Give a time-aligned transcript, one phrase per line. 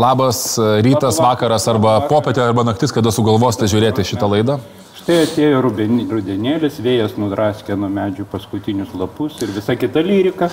[0.00, 4.54] Labas rytas, vakaras arba popietė arba naktis, kada sugalvosite žiūrėti šitą laidą.
[4.96, 10.48] Štai atėjo rudenėlis, vėjas nudraskė nuo medžių paskutinius lapus ir visa kita lyrika.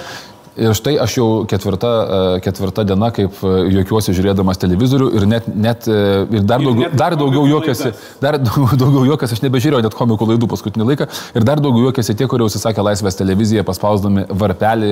[0.58, 5.50] Ir štai aš jau ketvirta, e, ketvirta diena, kaip e, juokiuosi žiūrėdamas televizorių ir, net,
[5.54, 7.92] net, e, ir dar, ir daugiau, dar daugiau juokiasi,
[8.24, 8.40] dar
[8.82, 12.48] daugiau juokiasi, aš nebežiūrėjau net komikų laidų paskutinį laiką, ir dar daugiau juokiasi tie, kurie
[12.48, 14.92] užsisakė Laisvės televiziją paspausdami varpelį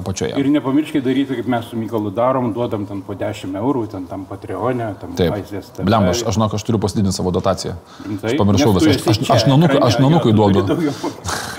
[0.00, 0.32] apačioje.
[0.40, 4.24] Ir nepamirškite daryti, kaip mes su Mykolu darom, duodam ten po 10 eurų, ten tam
[4.30, 5.36] Patreonė, tam Taip.
[5.36, 5.68] Laisvės.
[5.82, 7.76] Blem, aš, aš, žinok, aš turiu pasididinti savo dotaciją.
[8.06, 8.32] Rimtai?
[8.32, 8.96] Aš pamiršau visą.
[8.96, 10.64] Aš, aš, aš nanukui, aš nanukui duodu.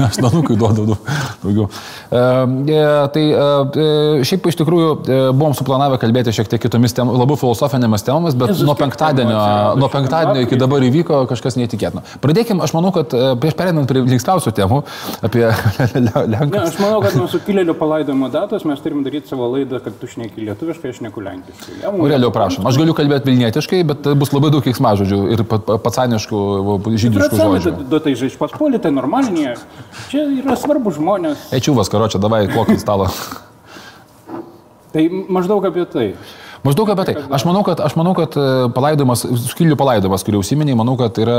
[0.08, 0.98] Aš nanukui duodu
[1.44, 1.70] daugiau.
[2.14, 3.26] Uh, tai
[4.28, 8.54] šiaip iš tikrųjų e, buvom suplanavę kalbėti šiek tiek kitomis temomis, labiau filosofinėmis temomis, bet
[8.54, 9.40] Jezus, nuo penktadienio,
[9.80, 12.04] nuo penktadienio iki dabar įvyko kažkas neįtikėtino.
[12.24, 14.82] Pradėkime, aš manau, kad e, prieš perinant prie linksmiausių temų
[15.26, 15.46] apie
[16.34, 16.54] Lenkus.
[16.54, 20.10] Ne, aš manau, kad nuo sukilėlių palaidojimo datos mes turime daryti savo laidą, kad tu
[20.12, 21.80] šneki lietuviškai, aš neku lenkiškai.
[21.84, 26.44] Ja, Realiau prašom, aš galiu kalbėti vilnietiškai, bet bus labai daug kiksmažodžių ir pacaniškų
[27.06, 27.76] žydiškų žodžių.
[27.92, 29.56] Duotai žaiš paspolį, tai normalinė.
[30.12, 31.50] Čia yra svarbu žmonės.
[31.56, 33.10] Ečiuvas, karočią, davai, kokį stalą.
[34.94, 36.08] Tai maždaug apie tai.
[36.64, 37.16] Maždaug apie tai.
[37.36, 41.36] Aš manau, kad, aš manau, kad e, palaidomas, skilių palaidomas, kurį užsiminiai, manau, kad yra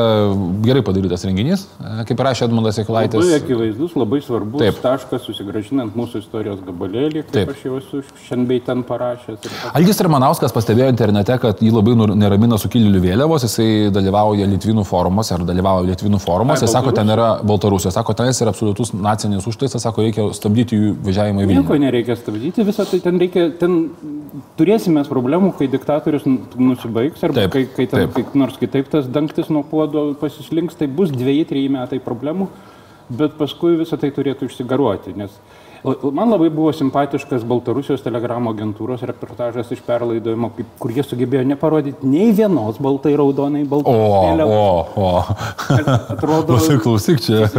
[0.64, 3.22] gerai padarytas renginys, e, kaip rašė Edmundas Ekulaitis.
[3.22, 4.80] Labai akivaizdus, labai svarbus Taip.
[4.84, 7.54] taškas, susigražinant mūsų istorijos gabalėlį, kaip Taip.
[7.54, 9.48] aš jau esu šiandien bei ten parašęs.
[9.72, 15.46] Algis Ramanauskas pastebėjo internete, kad jį labai neramina sukilėlių vėliavos, jisai dalyvauja Lietvinų forumuose ar
[15.48, 20.28] dalyvauja Lietvinų forumuose, sako, ten yra Baltarusija, sako, ten yra absoliutus nacinis užtaisas, sako, reikia
[20.36, 21.64] stabdyti jų važiavimą į Vilnių.
[21.64, 23.80] Nieko nereikia stabdyti, visą tai ten reikia, ten
[24.58, 29.50] turėsime problemų, kai diktatorius nusibaigs, arba taip, kai, kai ten, kaip nors kitaip tas dangtis
[29.54, 32.50] nuo puodo pasislinks, tai bus dviejai, trejai metai problemų,
[33.14, 35.14] bet paskui visą tai turėtų išsigaruoti.
[35.20, 35.38] Nes
[36.12, 40.50] man labai buvo simpatiškas Baltarusijos telegramo agentūros reportažas iš perlaidojimo,
[40.80, 43.92] kur jie sugebėjo neparodyti nei vienos baltai raudonai baltai.
[43.92, 45.10] O, o, o.
[46.14, 47.50] Atrodo, klausyk čia.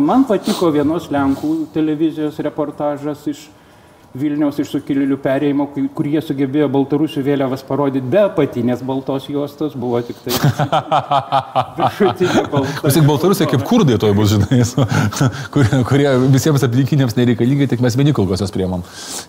[0.00, 3.44] Man patiko vienos Lenkų televizijos reportažas iš
[4.14, 9.98] Vilniaus iš sukilėlių perėjimo, kur jie sugebėjo Baltarusių vėliavas parodyti be apatinės baltos juostos, buvo
[10.06, 10.36] tik tai
[11.80, 12.84] viršutinė balta.
[12.84, 14.60] Vis tik Baltarusija kaip kurdai toj bus, žinai,
[15.56, 18.84] kurie, kurie visiems aplinkiniams nereikalingi, tik mes vieni kol kas jas priemam.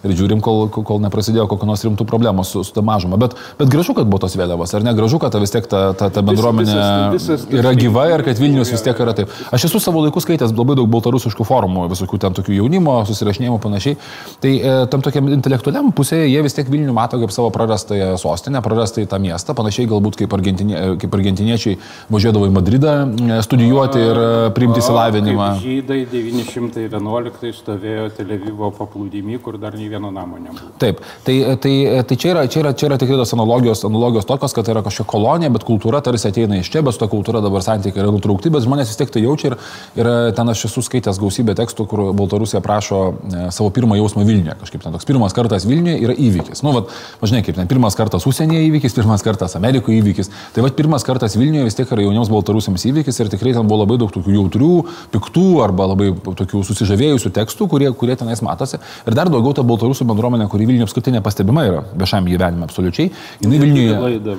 [0.05, 3.17] Ir žiūrim, kol, kol neprasidėjo kokios nors rimtų problemų su, su ta mažuma.
[3.25, 5.81] Bet, bet gražu, kad buvo tos vėliavos, ar ne gražu, kad ta vis tiek ta,
[5.97, 9.33] ta, ta bendruomenė visas, visas, visas, yra gyva ir kad Vilnius vis tiek yra taip.
[9.49, 13.97] Aš esu savo laiku skaitęs labai daug baltarusiškų forumų, visokių ten tokių jaunimo, susirašinėjimų panašiai.
[14.45, 18.61] Tai, e, tam tokiam intelektualiam pusėje jie vis tiek Vilnių mato kaip savo prarastąją sostinę,
[18.65, 21.77] prarastąją tą miestą, panašiai galbūt kaip, argentinie, kaip argentiniečiai
[22.13, 25.49] važiuodavo į Madridą e, studijuoti ir e, priimti įsilavinimą.
[25.63, 30.73] Žydai 911 stovėjo Televivo paplūdimy, kur dar nei vieno namo nebuvo.
[30.81, 31.73] Taip, tai, tai,
[32.07, 34.85] tai čia, yra, čia, yra, čia yra tikrai tos analogijos, analogijos tokios, kad tai yra
[34.85, 38.13] kažkokia kolonija, bet kultūra tarsi ateina iš čia, bet su ta kultūra dabar santykiai yra
[38.13, 39.57] nutraukti, bet žmonės vis tiek tai jaučia ir,
[39.99, 44.57] ir ten aš esu skaitęs gausybę tekstų, kur Baltarusija prašo e, savo pirmą jausmą Vilniuje,
[44.65, 46.63] kažkaip ten toks pirmas kartas Vilniuje yra įvykis.
[46.65, 46.91] Nu, vat,
[47.23, 50.31] žinai, kaip ten pirmas kartas užsienyje įvykis, pirmas kartas Amerikoje įvykis.
[50.55, 53.83] Tai vad pirmas kartas Vilniuje vis tiek yra jauniems baltarusiams įvykis ir tikrai ten buvo
[53.83, 54.71] labai daug tokių jautrių,
[55.13, 58.81] piktų arba labai tokių susižavėjusių tekstų, kurie, kurie tenais matosi.
[59.05, 63.11] Ir dar daugiau ta baltarusų bendruomenė, kuri Vilniuje apskritai nepastebima yra viešam gyvenime absoliučiai.
[63.41, 64.35] Jis Vilniuje.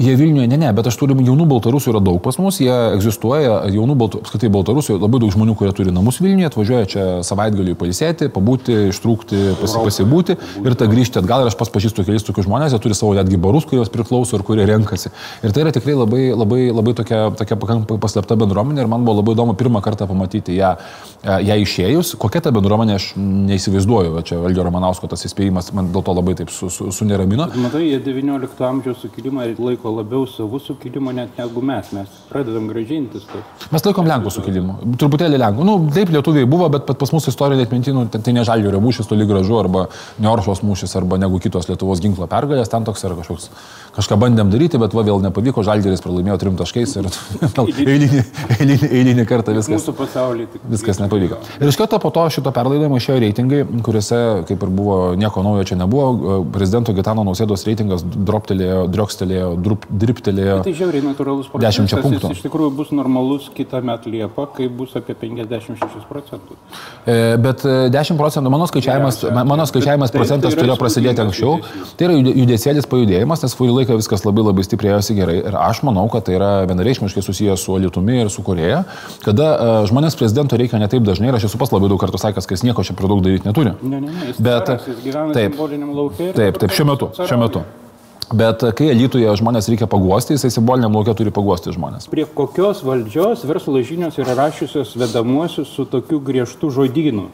[0.00, 3.60] Jie Vilniuje, ne, ne, bet aš turiu jaunų baltarusių yra daug pas mus, jie egzistuoja,
[3.72, 8.30] jaunų baltų, apskritai baltarusių, labai daug žmonių, kurie turi namus Vilniuje, atvažiuoja čia savaitgaliui pailsėti,
[8.32, 9.40] pabūti, ištrūkti,
[9.70, 11.44] pasipasibūti būti ir tada grįžti atgal.
[11.44, 14.44] Ir aš pas pažįstu kelius tokius žmonės, jie turi savo netgi barus, kurios priklauso ir
[14.46, 15.12] kurie renkasi.
[15.44, 19.20] Ir tai yra tikrai labai, labai, labai tokia, tokia pakankamai paslėpta bendruomenė ir man buvo
[19.20, 20.74] labai įdomu pirmą kartą pamatyti ją,
[21.22, 22.14] e, ją išėjus.
[22.20, 24.24] Kokia ta bendruomenė, aš neįsivaizduoju.
[24.30, 27.48] Čia Valdžio Romanausko tas įspėjimas man dėl to labai taip su, su, suneramino.
[27.60, 31.92] Matai, jie 19 amžiaus sukilimą laiko labiau savų sukilimą net negu mes.
[31.96, 33.26] Mes pradedam gražintis.
[33.30, 33.42] Tai.
[33.72, 34.78] Mes laikom Lenkų sukilimu.
[35.00, 35.66] Truputėlį Lenkų.
[35.66, 39.26] Nu, taip, lietuviai buvo, bet pas mus istorinė atmintinų, tai, tai ne žalio rėmūšis toli
[39.28, 39.86] gražu arba
[40.22, 43.50] Neoršos mūšis arba negu kitos Lietuvos ginklo pergalės, ten toks yra kažkoks,
[44.00, 47.08] kažką bandėm daryti, bet va vėl nepavyko, Žalgeris pralaimėjo trim taškais ir
[47.94, 48.24] eilinį,
[48.58, 49.86] eilinį, eilinį kartą viskas,
[50.74, 51.38] viskas nepavyko.
[51.60, 54.20] Ir iš karto po to šito perlaidojimo išėjo reitingai, kuriuose,
[54.50, 59.50] kaip ir buvo, nieko naujo čia nebuvo, prezidento Gitano Nausėdos reitingas droptelėjo, driokstelėjo,
[59.88, 60.58] driptelėjo.
[60.66, 61.80] Tai žiauriai natūralus procesas.
[61.80, 62.34] 10 punktų.
[62.36, 66.58] Iš tikrųjų bus normalus kitą metą Liepą, kai bus apie 56 procentų.
[67.06, 71.60] E, bet 10 e, procentų, mano skaičiavimas, mano skaičiavimas vienas procentas tai turėjo prasidėti anksčiau.
[71.96, 75.36] Tai yra judesėlis pajudėjimas, nes kurį laiką viskas labai labai stipriai ėjosi gerai.
[75.50, 78.84] Ir aš manau, kad tai yra vienareikšmiškai susijęs su Lietumi ir su Koreja,
[79.24, 82.20] kada uh, žmonės prezidento reikia ne taip dažnai ir aš esu pas labai daug kartų
[82.22, 83.74] sakęs, kad jis nieko čia per daug daryti neturi.
[83.82, 84.88] Ne, ne, ne, Bet taip,
[85.34, 85.60] taip,
[86.36, 87.12] taip, taip, šiuo metu.
[87.18, 87.66] Šiuo metu.
[88.30, 92.06] Bet kai elitoje žmonės reikia paguosti, jisai simboliniam laukia turi paguosti žmonės.
[92.12, 97.26] Prie kokios valdžios verslo žinios yra rašiusios vedamuosius su tokiu griežtu žodynu?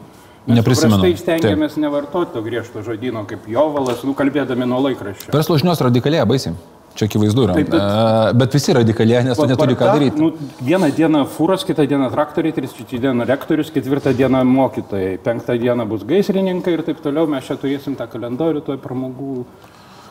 [0.47, 1.01] Neprisimenu.
[1.03, 1.83] Tai stengiamės Taip.
[1.83, 5.33] nevartoti to griežto žodino kaip jovalas, nukalbėdami nuo laikraščio.
[5.35, 6.55] Verslo žinios radikalėja baisiai.
[6.97, 7.53] Čia akivaizdu yra.
[7.53, 10.17] Taip, bet, uh, bet visi radikalėje, nes tu neturi ką daryti.
[10.17, 10.31] Nu,
[10.65, 16.07] vieną dieną fūros, kitą dieną traktoriai, trečią dieną rektorius, ketvirtą dieną mokytojai, penktą dieną bus
[16.09, 17.27] gaisrininkai ir taip toliau.
[17.29, 19.43] Mes čia turėsim tą kalendorių, toj pramogų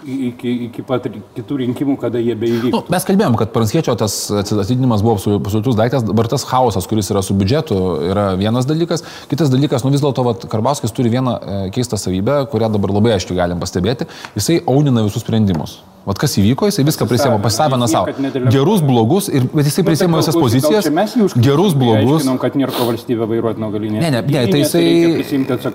[0.07, 2.75] iki, iki pat kitų rinkimų, kada jie beįvyks.
[2.75, 7.25] Nu, mes kalbėjom, kad Pranckiečio tas atidinimas buvo absoliutus daiktas, dabar tas chaosas, kuris yra
[7.27, 7.81] su biudžetu,
[8.13, 9.05] yra vienas dalykas.
[9.31, 13.39] Kitas dalykas, nu vis dėlto Karbauskis turi vieną e, keistą savybę, kurią dabar labai aiškiai
[13.39, 14.09] galim pastebėti.
[14.39, 15.81] Jisai aunina visus sprendimus.
[16.07, 18.13] Vat kas įvyko, jisai viską prisėmė, pasisavino savo.
[18.55, 20.87] Gerus, blogus, ir, bet jisai prisėmė visas pozicijas.
[21.35, 22.23] Gerus, blogus.
[22.23, 24.05] Žinom, kad nėra valstybė vairuoti nuo galinės.
[24.05, 24.85] Ne, ne, ne, tai jisai...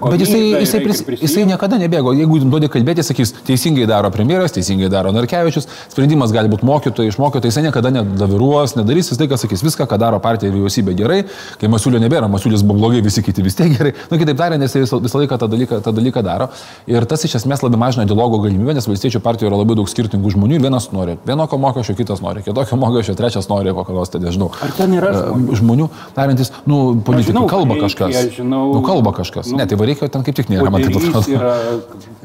[0.05, 2.13] Bet jisai, jisai, pris, jisai niekada nebėgo.
[2.15, 7.19] Jeigu duodi kalbėti, sakys, teisingai daro premjeras, teisingai daro Narkevičius, sprendimas gali būti mokytojai, iš
[7.19, 10.95] mokytojai, jisai niekada nedaviruos, nedarys, jis tai, kas sakys, viską, ką daro partija ir vyriausybė
[10.95, 11.19] gerai,
[11.59, 13.91] kai Masiulio nebėra, Masiulis buvo blogai, visi kiti vis tiek gerai.
[14.07, 16.47] Na, nu, kitaip tariant, jisai visą, visą laiką tą dalyką, tą dalyką daro.
[16.87, 20.20] Ir tas iš esmės labai mažina dialogo galimybę, nes valstiečių partijoje yra labai daug skirtingų
[20.29, 24.21] žmonių ir vienas nori vienokio mokesčio, kitas nori kitokio mokesčio, trečias nori kokio nors, tai
[24.23, 24.51] nežinau.
[24.61, 28.17] Ar ten yra e, žmonių, žmonių darantis, nu, politikų kalba kažkas.
[28.37, 29.51] Žinau, nu, kalba kažkas.
[29.51, 31.81] Nu, ne, tai vareikia ten kaip tik nėra, man taip atrodo.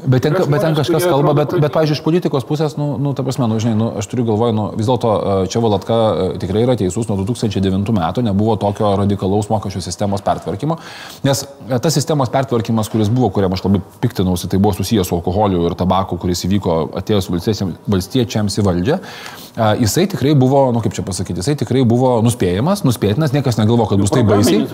[0.07, 3.25] Bet ten, bet ten kažkas kalba, bet, bet, pavyzdžiui, iš politikos pusės, nu, nu ta
[3.25, 6.63] prasme, nu, žinai, nu, aš turiu galvoje, nu, vis dėlto e, čia Valatka e, tikrai
[6.67, 10.77] yra teisus, nuo 2009 metų nebuvo tokio radikalaus mokesčių sistemos pertvarkymo,
[11.27, 15.65] nes tas sistemos pertvarkymas, kuris buvo, kuriam aš labai piktinausi, tai buvo susijęs su alkoholiu
[15.67, 19.01] ir tabaku, kuris įvyko atėjus valstiečiams į valdžią
[19.57, 24.01] jisai tikrai buvo, nu kaip čia pasakyti, jisai tikrai buvo nuspėjamas, nuspėtinas, niekas negalvo, kad
[24.01, 24.67] bus taip baisiai.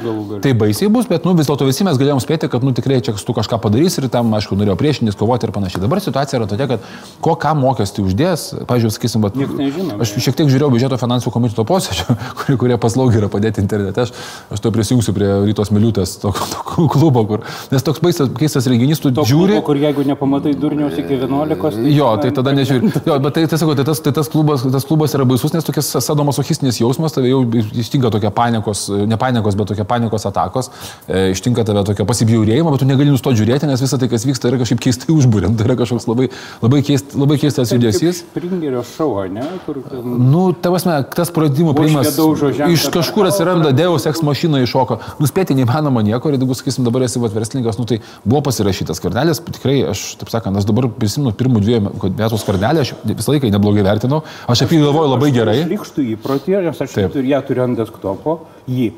[0.43, 3.15] Tai baisiai bus, bet nu, vis dėlto visi mes galėjom spėti, kad nu, tikrai čia
[3.15, 5.83] tu kažką padarys ir tam, aišku, norėjo priešintis, kovoti ir panašiai.
[5.85, 6.89] Dabar situacija yra tokia, kad
[7.23, 9.39] ko ką mokestį uždės, pažiūrėjau, sakysim, bet,
[10.03, 14.11] aš šiek tiek žiūrėjau biudžeto finansų komiteto posėdžio, kurie, kurie paslaugiai yra padėti internete, aš,
[14.51, 18.99] aš to prisijungsiu prie rytos miliutės to, to klubo, kur, nes toks baisas, keistas renginys,
[18.99, 19.55] tu to žiūri.
[19.61, 21.79] Klubo, kur jeigu nepamatai durniaus iki 11.
[21.79, 22.91] Tai jo, tai tada nežiūri.
[23.05, 25.65] Jo, bet tai, tai, sakau, tai, tas, tai tas klubas, tas klubas yra baisus, nes
[25.67, 27.41] tokias sadomasochistinis jausmas, tave jau
[27.83, 30.69] ištinka tokia panikos, ne panikos, bet tokia panikos atakos,
[31.07, 34.47] e, ištinka tave tokia pasibjaurėjimo, bet tu negali nustoti žiūrėti, nes visą tai, kas vyksta,
[34.51, 36.29] yra kažkaip keistai užbūrint, tai yra kažkoks labai,
[36.63, 38.23] labai, keist, labai keistas judesys.
[38.37, 39.49] Pringerio šou, ne?
[39.65, 40.15] Kur, ten...
[40.31, 42.13] Nu, tavasme, tas pradimų priimas
[42.69, 44.99] iš kažkur atsiranda, Deus ex mašina iššoka.
[45.19, 49.81] Nuspėti neįmanoma nieko ir jeigu, sakysim, dabar esi verslininkas, nu tai buvo pasirašytas karnelis, tikrai
[49.91, 54.21] aš, taip sakant, aš dabar prisimenu pirmų dviejų metų karnelį, aš visą laiką neblogai vertinau,
[54.49, 55.57] aš apie jį galvoju labai gerai.
[55.69, 58.37] Likštų įprotį, nes aš turiu, ją turiu ant desktopo,
[58.67, 58.91] jį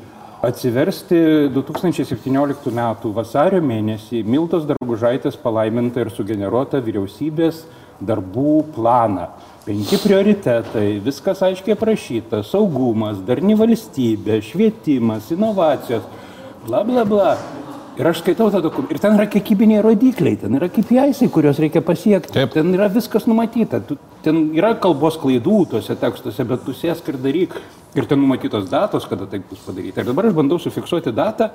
[0.46, 2.84] atsiversti 2017 m.
[3.16, 7.64] vasario mėnesį Miltos Dargužaitės palaimintą ir sugeneruotą vyriausybės
[8.04, 9.30] darbų planą.
[9.66, 16.04] Penki prioritetai, viskas aiškiai aprašyta- saugumas, darni valstybė, švietimas, inovacijos,
[16.66, 17.36] bla bla bla.
[17.96, 18.92] Ir aš skaitau tą dokumentą.
[18.92, 22.34] Ir ten yra kiekybiniai rodikliai, ten yra KPI'ai, kuriuos reikia pasiekti.
[22.34, 22.52] Taip.
[22.52, 23.80] Ten yra viskas numatyta.
[23.80, 27.56] Tu, ten yra kalbos klaidų tuose tekstuose, bet tu sėsk ir daryk.
[27.96, 30.04] Ir ten numatytos datos, kada tai bus padaryta.
[30.04, 31.48] Ir dabar aš bandau sufiksuoti datą,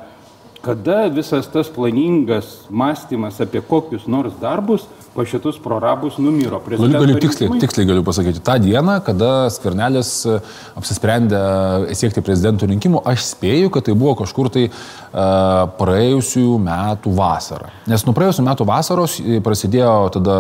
[0.66, 6.62] kada visas tas planingas mąstymas apie kokius nors darbus po šitus prorabus numiro.
[6.70, 8.39] Galiu, galiu tiksliai, tiksliai galiu pasakyti.
[8.44, 10.38] Ta diena, kada Skvernelis e,
[10.80, 11.41] apsisprendė
[11.98, 17.72] siekti prezidento rinkimų, aš spėju, kad tai buvo kažkur tai uh, praėjusių metų vasarą.
[17.91, 20.38] Nes nuo praėjusių metų vasaros e, prasidėjo tada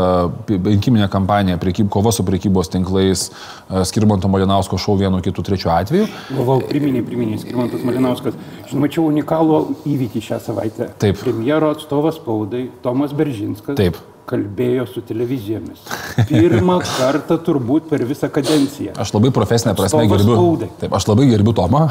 [0.47, 6.07] rinkiminė kampanija, priekyb, kova su priekybos tinklais, uh, Skirmanto Malinausko šau vienu, kitu, trečiu atveju.
[6.31, 8.39] Galvau, priminiai, priminiai, Skirmantas Malinauskas.
[8.71, 9.59] Žinoma, čia unikalų
[9.91, 10.93] įvykį šią savaitę.
[11.01, 11.19] Taip.
[11.19, 13.75] Premjero atstovas spaudai Tomas Beržinskas.
[13.75, 13.99] Taip
[14.31, 15.83] kalbėjo su televizijomis.
[16.31, 18.95] Pirmą kartą turbūt per visą kadenciją.
[19.01, 20.41] Aš labai profesinę prasme gerbiu.
[20.81, 21.87] Taip, aš labai gerbiu Tomą.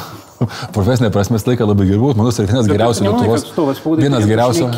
[0.75, 3.43] Profesinė prasme laiką labai gerbiu, manau, tai vienas geriausių Lietuvos.
[4.01, 4.69] Vienas geriausių.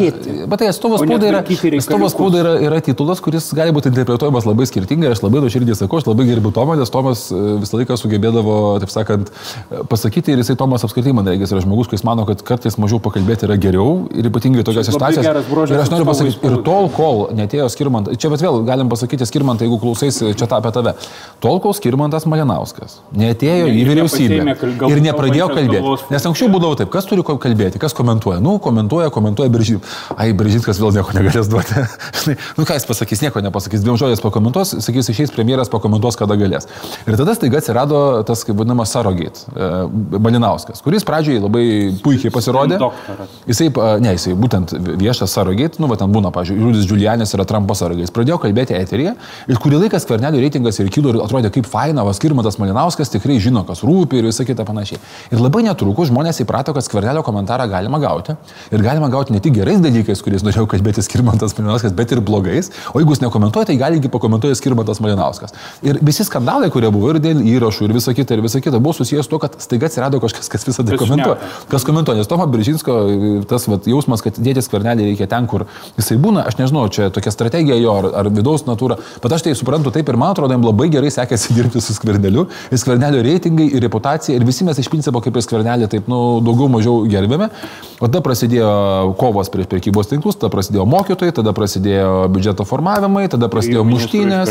[0.51, 1.43] Bet tai atstovas spaudai yra,
[1.79, 5.13] atstovas spaudai yra, yra titulas, kuris gali būti interpretuojamas labai skirtingai.
[5.15, 8.95] Aš labai nuoširdžiai sakau, aš labai gerbiu Tomą, nes Tomas e, visą laiką sugebėdavo, taip
[8.95, 12.79] sakant, e, pasakyti ir jisai Tomas apskritai, man reikia, yra žmogus, kuris mano, kad kartais
[12.83, 15.31] mažiau pakalbėti yra geriau ir ypatingai tokios situacijos.
[15.71, 19.69] Ir aš noriu pasakyti, ir tol, kol netėjo skirmantas, čia bet vėl galim pasakyti skirmantą,
[19.69, 20.97] jeigu klausais čia tą apie tave,
[21.45, 24.57] tol, kol skirmantas Malinauskas netėjo į vyriausybę
[24.89, 26.13] ir nepradėjo kalbėti.
[26.13, 28.41] Nes anksčiau būdavo taip, kas turi kalbėti, kas komentuoja.
[28.43, 29.89] Nu, komentuoja, komentuoja Biržyt.
[30.17, 31.85] Ai, Biržytkas vėl nieko negalės duoti.
[32.59, 33.85] nu, ką jis pasakys, nieko nepasakys.
[33.85, 36.69] Dviem žodžiais pakomentuos, sakys, išeis premjeras pakomentuos, kada galės.
[37.07, 39.43] Ir tada staiga atsirado tas, kaip vadinamas, Sarogit,
[40.13, 41.65] Balinauskas, e, kuris pradžioj labai
[42.05, 42.79] puikiai pasirodė.
[43.49, 43.69] Jisai,
[44.03, 48.07] ne, jisai būtent viešas Sarogit, nu, va ten būna, pažiūrėjau, Rudis Giulianis yra Trumpo Sarogit.
[48.07, 49.15] Jis pradėjo kalbėti eteryje
[49.49, 53.39] ir kurį laiką skvernelio reitingas ir kilo ir atrodė kaip faina, vas Kirmatas Malinauskas tikrai
[53.43, 55.01] žino, kas rūpi ir visą kitą panašiai.
[55.33, 58.37] Ir labai netrukus žmonės įprato, kad skvernelio komentarą galima gauti.
[58.73, 62.71] Ir galima gauti ne tik gerais dalykais, kuriais norėjau kalbėti Skirmantas Malinauskas, bet ir blogais.
[62.93, 65.55] O jeigu jūs nekomentuojate, tai galigi pakomentuoti Skirmantas Malinauskas.
[65.87, 68.95] Ir visi skandalai, kurie buvo ir dėl įrašų, ir visa kita, ir visa kita, buvo
[68.97, 71.39] susijęs su to, kad staiga atsirado kažkas, kas visą tai komentuoja.
[71.71, 72.99] Kas komentuoja, nes Tomo Biržinsko
[73.51, 75.67] tas vat, jausmas, kad dėtis skvernelį reikia ten, kur
[75.99, 79.55] jisai būna, aš nežinau, čia tokia strategija jo ar, ar vidaus natūra, bet aš tai
[79.59, 83.69] suprantu taip ir man atrodo, jam labai gerai sekėsi dirbti su skverneliu, ir skvernelio reitingai,
[83.77, 87.51] ir reputacija, ir visi mes iš principo kaip ir skvernelį taip, nu, daugiau mažiau gerbėme.
[88.03, 93.47] O tada prasidėjo kovos prieš prekybos tinklus, tada prasidėjo mokytojai, tada prasidėjo biudžeto formavimai, tada
[93.53, 94.51] prasidėjo muštynės,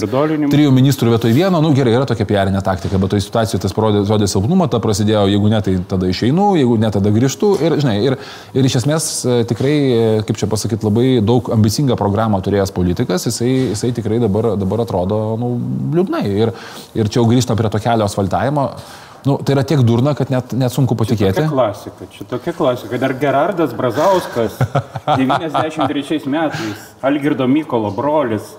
[0.54, 4.30] trijų ministrų vietoj vieno, nu gerai, yra tokia piarinė taktika, bet toje situacijoje tas parodė
[4.32, 8.18] silpnumą, tada prasidėjo, jeigu ne, tai tada išeinu, jeigu ne, tada grįžtu ir, žinai, ir,
[8.56, 13.28] ir iš esmės e, tikrai, e, kaip čia pasakyti, labai daug ambicingą programą turėjęs politikas,
[13.28, 15.58] jisai, jisai tikrai dabar, dabar atrodo, nu,
[15.98, 16.24] liūdnai.
[16.32, 16.56] Ir,
[16.96, 18.70] ir čia jau grįžtame prie to kelio asfaltavimo.
[19.26, 21.44] Nu, tai yra tiek durna, kad net, net sunku patikėti.
[21.44, 22.98] Čia klasika, čia tokia klasika.
[23.02, 24.56] Dar Gerardas Brazauskas
[25.22, 28.56] 93 metais, Algirdo Mykolo brolis,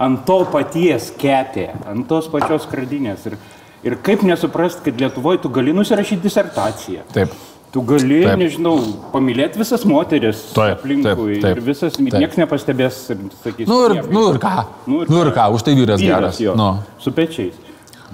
[0.00, 3.26] ant to paties kepė, ant tos pačios skardinės.
[3.28, 3.36] Ir,
[3.84, 7.04] ir kaip nesuprast, kad Lietuvoje tu gali nusirašyti disertaciją.
[7.12, 7.34] Taip.
[7.74, 8.38] Tu gali, taip.
[8.38, 8.78] nežinau,
[9.10, 13.66] pamylėti visas moteris taip, aplinkui taip, taip, ir visas, niekas nepastebės ir sakys.
[13.66, 14.54] Nu ir, nu ir ką?
[14.86, 16.40] Nu ir, nu ir ką, už tai vyras, vyras geras.
[16.40, 16.70] Jo, nu.
[17.02, 17.58] Su pečiais.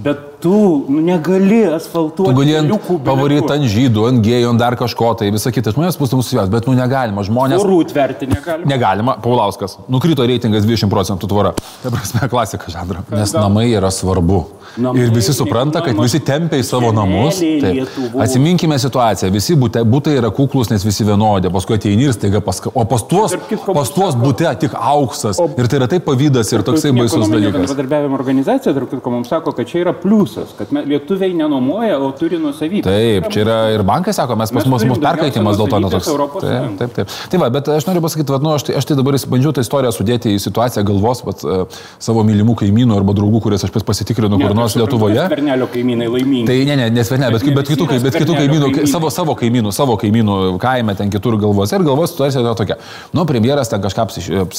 [0.01, 2.31] Bet tu nu, negali asfaltuoti.
[2.31, 5.75] Tu gali ant pavaryti ant žydų, ant gėjų, ant dar kažko, tai visą kitą.
[5.77, 7.25] Žmonės bus mūsų svės, bet nu negalima.
[7.27, 7.63] Žmonės.
[7.63, 8.71] Turų tverti negalima.
[8.71, 9.17] Negalima.
[9.23, 9.77] Paulauskas.
[9.93, 11.53] Nukrito reitingas 20 procentų tvora.
[11.83, 13.05] Tai prasme, klasika žanro.
[13.13, 14.45] Nes namai yra svarbu.
[14.81, 17.41] Namai ir visi supranta, kad visi tempia į savo namus.
[18.23, 19.33] Atsiminkime situaciją.
[19.35, 21.51] Visi būtai, yra kuklus, nes visi vienodi.
[21.53, 22.71] Paskui ateini ir staiga paskui.
[22.75, 23.35] O pas tuos,
[23.67, 25.41] pas tuos būte tik auksas.
[25.59, 27.65] Ir tai yra taip pavydas ir toksai baisus dalykas.
[27.65, 29.97] Bendradarbiavimo organizacija, tarp kitko, mums sako, kad čia yra
[30.31, 32.85] pliusas, kad lietuviai nenuomoja, o turi nusavybę.
[32.87, 36.09] Taip, čia yra ir bankai sako, mes pas mus mūsų perkaitimas dėl to netoks.
[36.41, 37.15] Taip, taip, taip.
[37.33, 39.65] Tai va, bet aš noriu pasakyti, va, nu, aš, tai, aš tai dabar bandžiau tą
[39.65, 44.41] istoriją sudėti į situaciją galvos vat, uh, savo mylimų kaimynų arba draugų, kurias aš pasitikrinu
[44.41, 45.27] kur nors Lietuvoje.
[45.33, 46.47] Vernelio kaimynai laimingi.
[46.51, 49.97] Tai ne, ne, nes Vernelio, bet, bet, kitų, bet kitų kaimynų, savo, savo kaimynų, savo
[50.01, 52.79] kaimynų kaime ten kitur galvose ir galvos situacija yra tokia.
[53.17, 54.07] Nu, premjeras ten kažką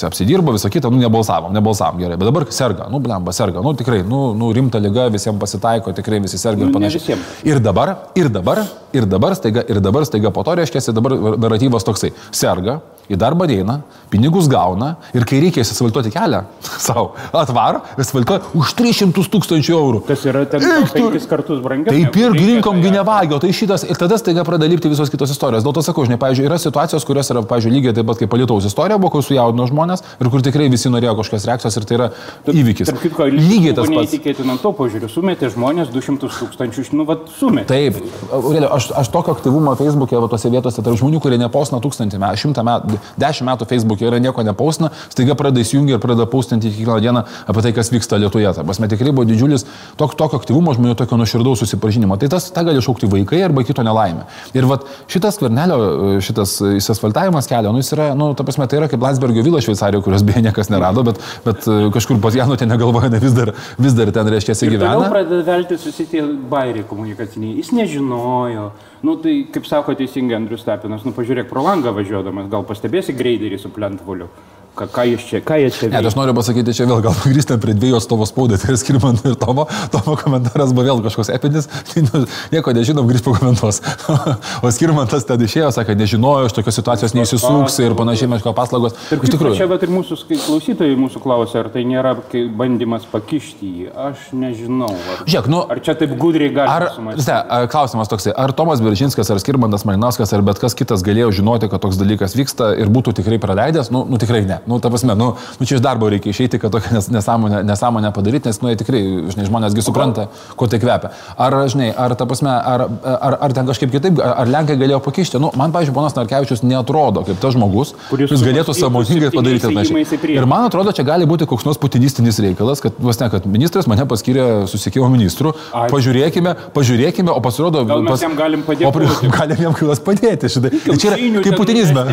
[0.10, 4.01] apsidirbo, visą kitą, nu, nebalsavom, nebalsavom gerai, bet dabar serga, nu, blemba, serga, nu, tikrai,
[4.08, 7.18] nu, nu rimta lyga, visiems pasitaiko, tikrai visi serga ir nu, panašiai.
[7.48, 8.63] Ir dabar, ir dabar,
[8.94, 12.12] ir dabar staiga, ir dabar staiga po to reiškia, dabar naratyvas toksai.
[12.32, 12.80] Serga,
[13.12, 16.44] į darbą eina, pinigus gauna ir kai reikia įsisvaltuoti kelią
[16.88, 20.03] savo, atvaro, įsisvaltuoja už 300 tūkstančių eurų.
[20.10, 21.91] Tas yra ten penkis kartus brangiau.
[21.91, 25.65] Taip ir rinkom ginevagio, tai šitas ir tada staiga pradeda lipti visos kitos istorijos.
[25.65, 28.68] Dėl to sakau, žinai, pavyzdžiui, yra situacijos, kurios yra, pavyzdžiui, lygiai taip pat kaip palitaus
[28.70, 32.10] istorija, buvo, kur sujaudino žmonės ir kur tikrai visi norėjo kažkokios reakcijos ir tai yra
[32.51, 32.91] įvykis.
[32.91, 33.98] Tarp kitko, lygiai tas pats.
[33.98, 37.68] Neįtikėtinam to požiūriu, sumetė žmonės 200 tūkstančių, nu, vad, sumetė.
[37.72, 38.00] Taip,
[38.32, 42.41] Aurelio, aš, aš tokio aktyvumo Facebook'e, va, tose vietose, tarp žmonių, kurie neposna tūkstantį metų,
[42.46, 47.00] šimtą metų, dešimt metų Facebook'e yra nieko nepausina, staiga pradeda įsijungti ir pradeda paustinti kiekvieną
[47.05, 48.53] dieną apie tai, kas vyksta Lietuvoje.
[48.58, 49.65] Ta prasme, tikrai buvo didžiulis
[50.00, 52.17] tok, tokio aktyvumo žmonių, tokio nuoširdaus susipažinimo.
[52.22, 54.27] Tai tas tą gali šaukti vaikai arba kito nelaimė.
[54.58, 58.89] Ir vat, šitas kvernelio, šitas įsasfaltavimas kelio, nu, jis yra, nu, ta prasme, tai yra
[58.91, 62.72] kaip Landsbergio vila Šveicarijoje, kurios beje niekas nerado, bet, bet e, kažkur pas Janu ten
[62.72, 64.96] negalvoja, ne vis dar, vis dar ten reiškia gyvena.
[65.01, 67.58] Jis pradeda velti susitie bairiai komunikaciniai.
[67.60, 68.72] Jis nežinojo.
[69.01, 73.58] Nu, tai, kaip sako teisingai Andrius Tapinas, nu, pažiūrėk pro langą važiuodamas, gal pastebėsi greiderį
[73.58, 74.27] su plentvoliu.
[74.72, 76.00] Ką, ką čia, ką jie čia veikia?
[76.00, 79.36] Ne, aš noriu pasakyti čia vėl, gal grįžtame prie dviejų Tomo spaudai, tai skirman ir
[79.40, 82.22] Tomo, Tomo komentaras buvo vėl kažkoks epinis, tai nu,
[82.54, 83.82] nieko nežinom, grįž pakomentuos.
[84.63, 88.96] o skirmantas tada išėjo, sakė, nežinojo, iš tokios situacijos neįsisuks ir panašiai meško paslaugos.
[89.12, 89.58] Ir iš tikrųjų.
[89.60, 92.16] Čia bet ir mūsų klausytojai mūsų klausė, ar tai nėra
[92.56, 93.92] bandymas pakišti jį.
[94.08, 94.94] Aš nežinau.
[94.96, 97.18] Ar, Žiūrėk, nu, ar čia taip gudriai galima?
[97.20, 101.68] Ar, klausimas toksai, ar Tomas Beržinskas, ar Skirmantas Malinauskas, ar bet kas kitas galėjo žinoti,
[101.72, 103.92] kad toks dalykas vyksta ir būtų tikrai praleidęs?
[103.94, 104.61] Nu, nu tikrai ne.
[104.70, 108.50] Nu, ta prasme, nu, nu čia iš darbo reikia išeiti, kad tokią nesąmonę, nesąmonę padaryti,
[108.50, 109.01] nes, nu, jie tikrai,
[109.34, 111.12] žinai, žmonėsgi supranta, ko tai kvepia.
[111.38, 115.41] Ar, žinai, ar ta prasme, ar, ar, ar ten kažkaip kitaip, ar Lenkai galėjo pakišti.
[115.41, 120.36] Nu, man, pavyzdžiui, ponas Narkevičius netrodo kaip tas žmogus, kuris galėtų sąmoningai padaryti panašiai.
[120.36, 123.89] Ir man atrodo, čia gali būti koks nors putinistinis reikalas, kad, vas ne, kad ministras
[123.89, 125.53] mane paskyrė susiekimo ministru.
[125.74, 125.88] Ai.
[125.91, 128.88] Pažiūrėkime, pažiūrėkime, o pasirodo, Gal mes pas, jam galim padėti.
[128.88, 130.51] O galim jam kilas padėti.
[130.51, 130.74] Šitai.
[130.86, 132.06] Tai čia yra kaip putinizme.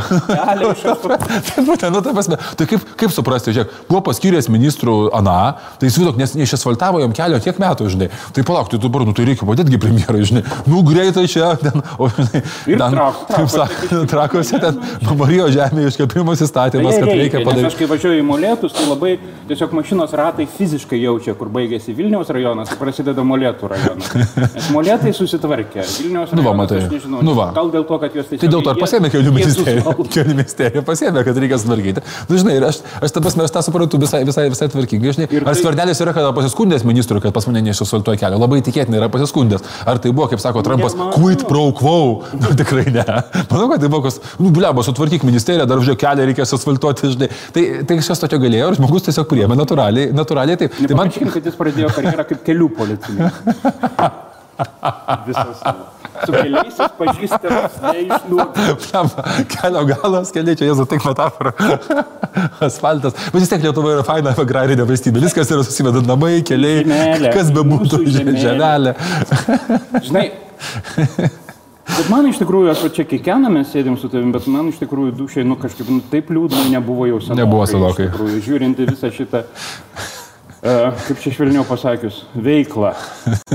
[1.49, 5.91] tai būtent, nu, tai, pasme, tai kaip, kaip suprasti, žiūrėk, buvo paskyręs ministrų Ana, tai
[5.91, 8.11] įsivaizduok, nes neišasfaltavo jam kelio tiek metų, žinai.
[8.35, 10.45] Tai palauk, tai dabar, nu, tai reikia padėti premjerai, žinai.
[10.67, 12.99] Nu, greitai čia, ten, o, žinai, ten,
[13.33, 14.81] kaip sakė, trakose ten
[15.19, 17.69] Marijos žemė iškepimas įstatymas, kad reikia padaryti.
[17.73, 19.15] Aš kai važiuoju į molėtus, tai labai
[19.49, 24.13] tiesiog mašinos ratai fiziškai jaučia, kur baigėsi Vilniaus rajonas, kur prasideda molėtų rajonas.
[24.39, 25.83] Nes molėtai susitvarkė.
[25.83, 26.83] Vilniaus rajonas, nu, va, matai.
[26.93, 27.49] nežinau, nu, va.
[27.57, 28.45] gal dėl to, kad jos tiesiog...
[28.45, 29.97] Tai dėl to ir pasėmė kelių ministerija.
[30.15, 32.05] Kelių ministerija pasėmė, kad reikia sutvarkyti.
[32.29, 35.13] Nu, žinai, aš, aš ta prasme, aš tą suprantu visai, visai, visai tvarkingai.
[35.17, 35.55] Žinai, ar tai...
[35.63, 38.41] skvernelis yra kada pasiskundęs ministrui, kad pas mane neišasfaltuoja kelio?
[38.43, 39.65] Labai tikėtina yra pasiskundęs.
[39.89, 41.97] Ar tai buvo, kaip sako Trumpas, quid pro quo?
[42.37, 43.07] Nu, tikrai ne.
[43.49, 47.33] Manau, kad tai buvo, kas, nu, bliabo, sutvarkyk ministeriją, dar žiūrėk kelią reikės asfaltuoti, žinai.
[47.57, 50.77] Tai, tai kažkas tokio galėjo ir žmogus tiesiog priėmė natūraliai, natūraliai taip.
[50.85, 51.13] Tai man...
[51.33, 53.41] kad jis pradėjo karjerą kaip kelių policininkas.
[55.29, 55.65] Visas.
[56.25, 59.17] Su keliais pažįstamas, neišnuogas.
[59.55, 61.55] Kelio galas, keliai čia, jezu, tik metafora.
[62.69, 63.17] Asfaltas.
[63.33, 65.23] Bet vis tiek Lietuva yra faina agrarinė valstybė.
[65.27, 66.85] Viskas yra susiveda namai, keliai.
[66.85, 68.03] Žemelė, kas be būtų,
[68.39, 68.95] žemelė.
[70.09, 70.29] Žinai.
[71.89, 75.15] Bet man iš tikrųjų, aš čia kiekvieną mes sėdėm su tavim, bet man iš tikrųjų
[75.19, 77.43] dušiai, nu kažkaip, nu taip liūdna nebuvo jau senokai.
[77.43, 78.09] Nebuvo senokai.
[78.45, 79.47] Žiūrint visą šitą
[80.63, 82.91] kaip čia švelniau pasakius, veiklą.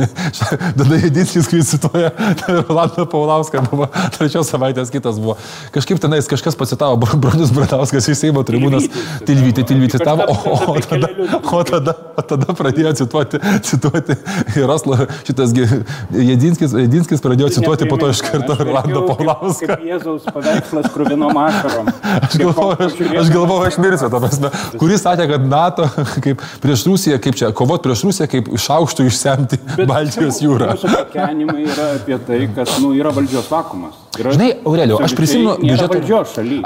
[0.80, 2.12] Tada Jedinskis, kai cituoja
[2.68, 5.36] Rolandą Paulauską, buvo trečios savaitės kitas buvo.
[5.76, 8.88] Kažkaip tenais kažkas pacitavo, Bronius Bradauskas iš Seimo tribūnas,
[9.28, 11.10] Tilvyti, Tilvyti tavo, o, o, tada,
[11.42, 14.18] o, tada, o tada pradėjo cituoti, cituoti
[14.56, 19.80] Jaroslo, šitas Jedinskis, Jedinskis pradėjo cituoti po to iš karto Rolandą Paulauską.
[19.84, 21.92] Jėzaus paveikslas kruvino mašarom.
[22.24, 25.88] Aš galvoju, aš, aš, galvoju, aš mirsiu, ta prasme, kuris sakė, kad NATO
[26.24, 30.78] kaip prieš Rusiją, kaip čia, kovot prieš Rusiją, kaip iš aukštų išsemti Bet Baltijos jūrą.
[30.86, 34.00] Pakenimai yra apie tai, kad nu, yra valdžios vakumas.
[34.14, 36.20] Yra, Žinai, Aurelio, aš prisimenu biudžeto,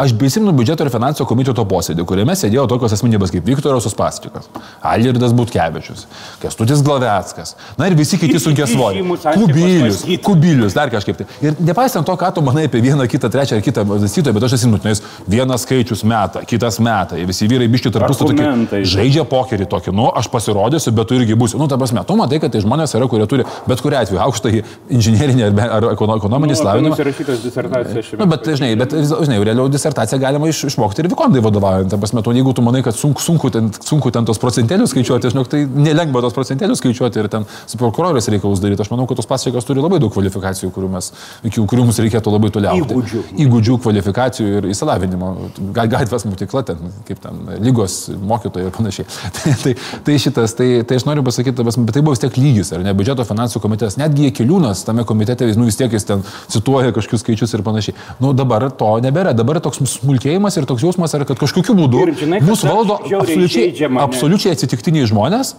[0.04, 4.50] aš prisimenu biudžeto ir finansų komiteto posėdį, kuriame sėdėjo tokios asmenybės kaip Viktoras Uspaskikas,
[4.84, 6.04] Alirdas Butkevičius,
[6.42, 9.06] Kestutis Glaveckas, na ir visi kiti sunkiai svoriai.
[9.40, 11.30] Kubilius, Kubilius, dar kažkaip tai.
[11.40, 14.58] Ir nepaisant to, ką tu manai apie vieną, kitą, trečią ar kitą valstytoją, bet aš
[14.60, 20.10] esu nutinęs, vienas skaičius metą, kitas metą, visi vyrai biški tarpusavį žaidžia pokerį tokį, nu,
[20.20, 21.60] aš pasirodysiu, bet tu irgi būsi.
[21.60, 24.54] Nu, ta prasme, tu matai, kad tai žmonės yra, kurie turi bet kuriu atveju aukštą
[24.94, 28.20] inžinierinį ar, ar ekonominį nu, slavinimą rašytas disertacija šiame.
[28.22, 28.94] Nu, bet, žinai, bet,
[29.28, 31.92] žinai, realiau disertaciją galima iš, išmokti ir vikondai vadovaujant.
[31.92, 35.32] Ta prasme, tu, jeigu tu manai, kad sunku, sunku, ten, sunku ten tos procentėlius skaičiuoti,
[35.34, 38.84] žinok, tai nelengva tos procentėlius skaičiuoti ir ten su prokurorės reikalus daryti.
[38.86, 41.12] Aš manau, kad tos pasiekios turi labai daug kvalifikacijų, kurių, mes,
[41.58, 42.78] kurių mums reikėtų labai toliau.
[42.84, 43.24] Įgūdžių.
[43.46, 45.34] Įgūdžių, kvalifikacijų ir įsilavinimo.
[45.78, 49.08] Gatvės mokykla, ten, kaip ten, lygos mokytojai ir panašiai.
[49.38, 49.76] tai, tai,
[50.08, 52.94] tai šitas, tai, tai aš noriu pasakyti, bet tai buvo vis tiek lygis, ar ne,
[52.96, 57.56] biudžeto finansų komitetas, netgi Keliūnas tame komitete, nu vis tiek jis ten cituoja kažkokius skaičius
[57.58, 57.98] ir panašiai.
[58.24, 59.34] Nu, dabar to nebėra.
[59.36, 62.06] Dabar toks smulkėjimas ir toks jausmas yra, kad kažkokiu būdu
[62.48, 63.74] mūsų valdo absoliučiai,
[64.06, 65.58] absoliučiai atsitiktiniai žmonės.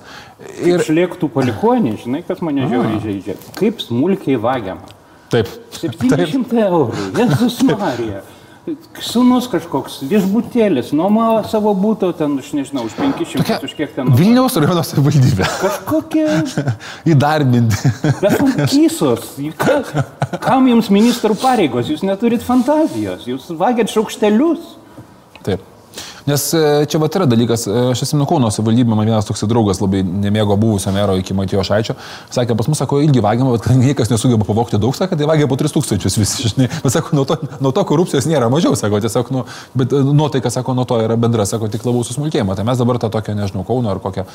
[0.64, 3.36] Ir šlėktų palikonį, žinai, kas mane žiauriai žaidžia.
[3.58, 4.96] Kaip smulkiai vagiama.
[5.28, 5.52] Taip.
[5.76, 7.06] 700 eurų.
[7.18, 8.24] Jėzus Marija.
[9.04, 14.10] Sūnus kažkoks viešbutėlis, nuoma savo būto ten, aš nežinau, už 500, Tokia už kiek ten.
[14.18, 15.46] Vilniaus rajono savivaldybė.
[15.62, 16.26] Kažkokie.
[17.14, 17.92] Įdarbinti.
[18.20, 19.32] Besunkysos.
[20.44, 21.88] Kam jums ministrų pareigos?
[21.92, 24.76] Jūs neturit fantazijos, jūs vagėt šaukštelius.
[25.46, 25.64] Taip.
[26.28, 29.78] Nes e, čia va yra dalykas, e, aš esu Kauno savivaldybė, man vienas toks draugas
[29.80, 31.94] labai nemėgo buvusio mero iki Matijo Šaičio,
[32.34, 35.56] sakė, pas mus, sako, ilgi vagiama, bet niekas nesugeba pavokti daug, sakė, tai vagia po
[35.56, 39.44] 3000 visi, žinai, bet sako, nuo to, nuo to korupcijos nėra mažiau, sako, tiesiog, nu,
[39.78, 42.58] bet e, nuotaika, sako, nuo to yra bendra, sako, tik labiau susmulkėjimo.
[42.58, 44.26] Tai mes dabar tą tokią, nežinau, Kauno ar kokią,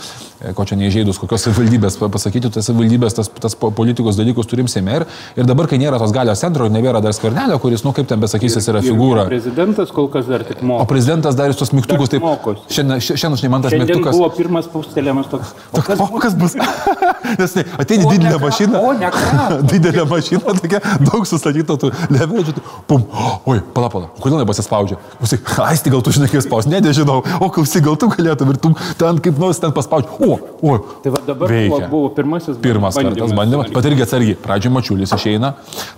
[0.58, 5.08] ko čia neįžeidus, kokios savivaldybės pasakyti, tas savivaldybės, tas, tas politikos dalykus turim seime ir,
[5.38, 8.70] ir dabar, kai nėra tos galios centro, nebėra dar skvernelio, kuris, nu, kaip ten besakysis,
[8.72, 9.28] yra figūra.
[9.30, 10.86] Prezidentas kol kas dar tik moko.
[10.86, 12.26] O prezidentas dar ir tos mygtukus taip.
[12.72, 14.18] Šiandien, šiandien žinai, man tas Šiandien mygtukas.
[14.18, 15.54] buvo pirmas paustelėjimas toks.
[15.72, 16.56] O kas, o kas bus?
[17.40, 18.80] Nes tai, ateini didelę mašiną.
[18.80, 19.60] O, ne ką.
[19.72, 23.06] didelę mašiną, tokia daug sustatyta, tu leverėdžiu, pum,
[23.50, 25.00] oi, pala, pala, kodėl nepasispaudžia?
[25.20, 28.60] Klausyk, aisti, gal tu žinai, kaip spaus, ne, nežinau, o klausyk, gal tu galėtum ir
[28.64, 30.78] tu ten kaip nors ten paspaudži, o, o.
[31.04, 31.88] Tai va dabar veikia.
[31.92, 35.54] buvo, pirmasis Pirmas kartas bandymas, bet irgi atsargiai, pradžioje mačiulis išeina,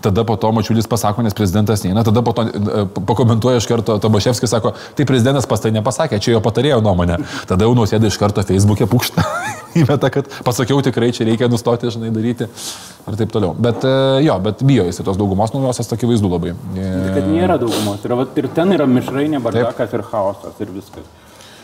[0.06, 3.98] tada po to mačiulis pasako, nes prezidentas neina, tada po to e, pakomentuoja iš karto
[4.02, 7.20] Tabaševskis, sako, tai prezidentas pas tai nepasakė, čia jo patarėjo nuomonė.
[7.50, 9.26] Tada jau nusėdė iš karto Facebook'e pukštą
[9.82, 13.54] įmeta, kad pasakiau tikrai, čia reikia nustoti, žinai, daryti ir taip toliau.
[13.68, 13.94] Bet e,
[14.26, 16.56] jo, bet bijo jis tos daugumos naujosios, tokie vaizdų labai.
[16.76, 18.04] Kad nėra daugumos.
[18.08, 21.14] Ir, ir ten yra mišrainė, bardakas ir chaosas ir viskas.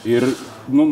[0.08, 0.26] Ir,
[0.74, 0.88] nu,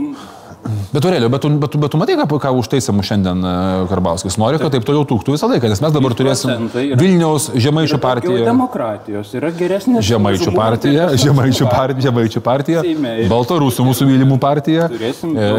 [0.93, 3.51] Bet Aurelio, bet, bet, bet tu matai, ką, ką užtaisė mūsų šiandien e,
[3.89, 4.35] Karbauskis.
[4.41, 6.65] Nori, kad taip toliau tūktų visą laiką, nes mes dabar turėsim
[6.99, 8.39] Vilniaus Žemaičių partiją.
[8.47, 10.01] Demokratijos yra geresnė.
[10.05, 12.83] Žemaičių partija, Žemaičių partija, Žemaičių partija,
[13.31, 15.13] Baltarusų mūsų mylimų partija, e,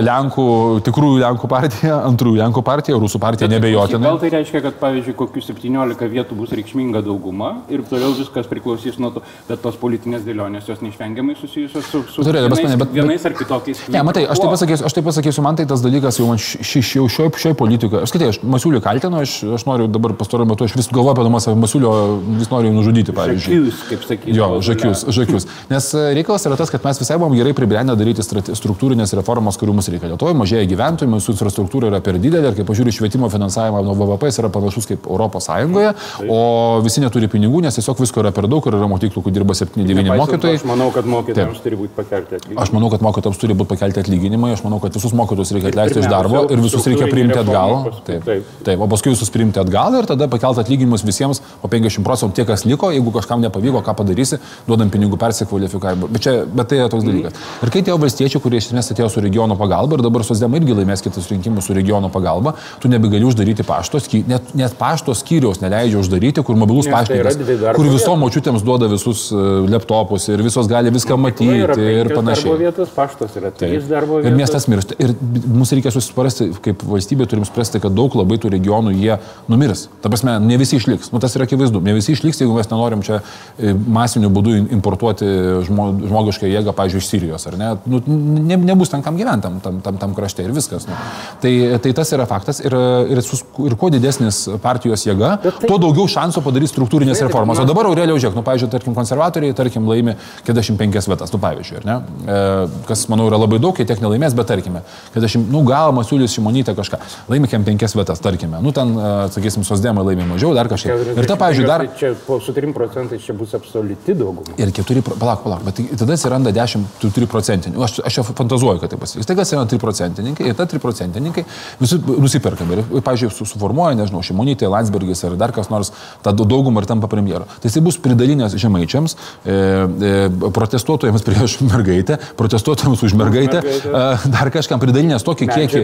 [0.05, 0.47] Lenkų,
[0.89, 4.11] tikrųjų Lenkų partija, antrųjų Lenkų partija, Rusų partija nebejotinai.
[4.11, 9.01] Gal tai reiškia, kad pavyzdžiui, kokius 17 vietų bus reikšminga dauguma ir toliau viskas priklausys
[9.01, 13.27] nuo to, bet tos politinės dėlionės jos neišvengiamai susijusios su, su Turėlė, vienais, bet, vienais
[13.31, 13.87] ar kitokiais.
[13.95, 16.83] Ne, matai, aš taip pasakysiu, aš taip pasakysiu, man tai tas dalykas jau, ši, ši,
[16.99, 18.03] jau šioje šio politikoje.
[18.05, 21.33] Aš skaitai, aš Masiulį kaltinu, aš, aš noriu dabar pastaruoju metu, aš vis galvoju apie
[21.33, 21.93] Masiulio, Masiulio
[22.41, 23.61] vis noriu nužudyti, pavyzdžiui.
[23.61, 24.37] Žakius, kaip sakyti.
[24.37, 25.47] Jo, žakius, žakius.
[25.71, 29.77] Nes e, reikalas yra tas, kad mes visai buvom gerai pribrendę daryti struktūrinės reformas, kurių
[29.79, 30.11] mums reikia.
[30.13, 34.33] Lietuvoje mažėja gyventojų, mūsų infrastruktūra yra per didelė ir kaip pažiūrėjau, švietimo finansavimą nuo VVP
[34.43, 35.95] yra panašus kaip Europos Sąjungoje,
[36.29, 36.41] o
[36.85, 40.11] visi neturi pinigų, nes tiesiog visko yra per daug ir yra mokyklų, kur dirba 7-9
[40.21, 40.59] mokytojai.
[40.61, 42.65] Aš manau, kad mokytojams turi būti pakelti atlyginimai.
[42.65, 46.03] Aš manau, kad mokytojams turi būti pakelti atlyginimai, aš manau, kad visus mokytojus reikia atleisti
[46.03, 47.91] iš darbo ir visus reikia priimti atgal.
[48.07, 48.27] Taip,
[48.67, 48.81] taip.
[48.81, 52.67] o paskui visus priimti atgal ir tada pakelti atlyginimus visiems po 50 procentų tie, kas
[52.69, 56.11] liko, jeigu kažkam nepavyko, ką padarysi, duodam pinigų persikvalifikavimui.
[56.15, 57.41] Bet, čia, bet tai yra toks dalykas.
[57.65, 60.77] Ir kai tie valstiečiai, kurie iš esmės atėjo su regiono pagalba ir dabar sosdėma irgi
[60.81, 66.01] laimės kitus rinkimus su regiono pagalba, tu nebegali uždaryti pašto net, net pašto skyriaus neleidžia
[66.01, 67.39] uždaryti, kur mobilus tai paštininkas,
[67.77, 71.61] kur visom močiutėms duoda visus e, laptopus ir visos gali viską matyti
[72.01, 72.57] ir panašiai.
[72.61, 74.31] Vietos, paštas yra trys darbo vietos.
[74.31, 74.97] Ir miestas miršta.
[75.03, 75.15] Ir
[75.47, 79.19] mums reikia susiprasti, kaip valstybė turim suprasti, kad daug labai tų regionų jie
[79.51, 79.89] numirs.
[80.03, 81.13] Ta prasme, ne visi išliks.
[81.15, 81.83] Nu, tas yra akivaizdu.
[81.85, 85.29] Ne visi išliks, jeigu mes nenorim čia e, masiniu būdu importuoti
[85.69, 87.49] žmo, žmogišką jėgą, pavyzdžiui, iš Sirijos.
[87.61, 87.73] Ne?
[87.91, 90.87] Nu, ne, nebus ten kam gyventam tam, tam, tam krašte ir viskas.
[90.89, 90.97] Nu.
[91.43, 91.53] Tai,
[91.83, 92.63] tai tas yra faktas.
[92.65, 92.75] Ir,
[93.11, 95.53] ir, sus, ir kuo didesnis partijos jėga, tai...
[95.67, 97.61] tuo daugiau šansų padaryti struktūrinės reformas.
[97.61, 101.97] O dabar Aurelio žiūrėk, nu, pavyzdžiui, tarkim, konservatoriai, tarkim, laimi 45 vietas, nu, pavyzdžiui, ne?
[102.25, 102.41] E,
[102.89, 104.83] kas, manau, yra labai daug, kai tiek nelaimės, bet tarkime,
[105.15, 107.01] 40, nu, gal Masiulis Šimonytė kažką.
[107.31, 108.61] Laimikėm penkias vietas, tarkime.
[108.63, 108.93] Nu, ten,
[109.35, 111.15] sakysim, sosdėmai laimė mažiau, dar kažkiek.
[111.17, 111.87] Ir ta, pavyzdžiui, dar...
[111.99, 114.57] Čia po, su 3 procentais čia bus absoliuti dauguma.
[114.61, 117.85] Ir 4, palauk, palauk, bet tada atsiranda 10, 3 procentininkų.
[117.87, 119.29] Aš, aš čia fantazuoju, kad tai pasakys.
[119.29, 121.47] Tai kas yra 3 procentininkai ir ta 3 procentininkai
[121.81, 122.81] visi nusiperkami.
[122.81, 125.93] Ir, pavyzdžiui, suformuoja, nežinau, Šimonytė, Landsbergis ar dar kas nors
[126.25, 127.49] tą daugumą ir tampa premjeru.
[127.61, 134.50] Tai jisai bus pridalinęs žemaičiams, e, e, protestuotojams prieš mergaitę, protestuotojams už mergaitę, e, dar
[134.55, 135.83] kažkam pridalinęs tokį kiekį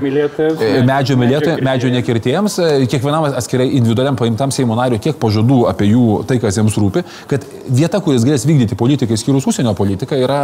[0.87, 6.21] medžio mylėtojams, medžio nekirtėjams, e, kiekvienam atskirai individualiam paimtam Seimo nariu tiek pažadų apie jų
[6.29, 10.41] tai, kas jiems rūpi, kad vieta, kuris galės vykdyti politiką, skyrus užsienio politiką, yra...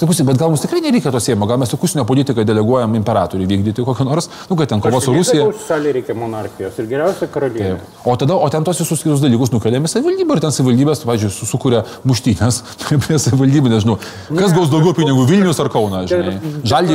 [0.00, 3.48] Sakusi, bet gal mums tikrai nereikia to Seimo, gal mes tik užsienio politiką deleguojam imperatoriui
[3.50, 5.48] vykdyti kokią nors, nu, kad ten kovo su Rusija.
[5.66, 7.78] Šaliai reikia monarchijos ir geriausia karalienė.
[8.08, 11.82] O tada, o ten tos visus kitus dalykus nukeliami savivaldybė ir ten savivaldybės, pavyzdžiui, sukuria
[12.08, 12.62] muštynės
[13.06, 13.98] prie savivaldybių, nežinau,
[14.28, 16.38] kas gaus daugiau pinigų Vilnius ar Kaunas, žinai.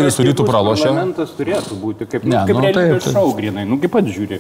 [0.08, 0.88] Žalgėris su rytų pralošia.
[0.90, 3.12] Parlamentas turėtų būti kaip, ne, kaip nu, taip.
[3.12, 4.40] šau grinai, nu kaip pat žiūri.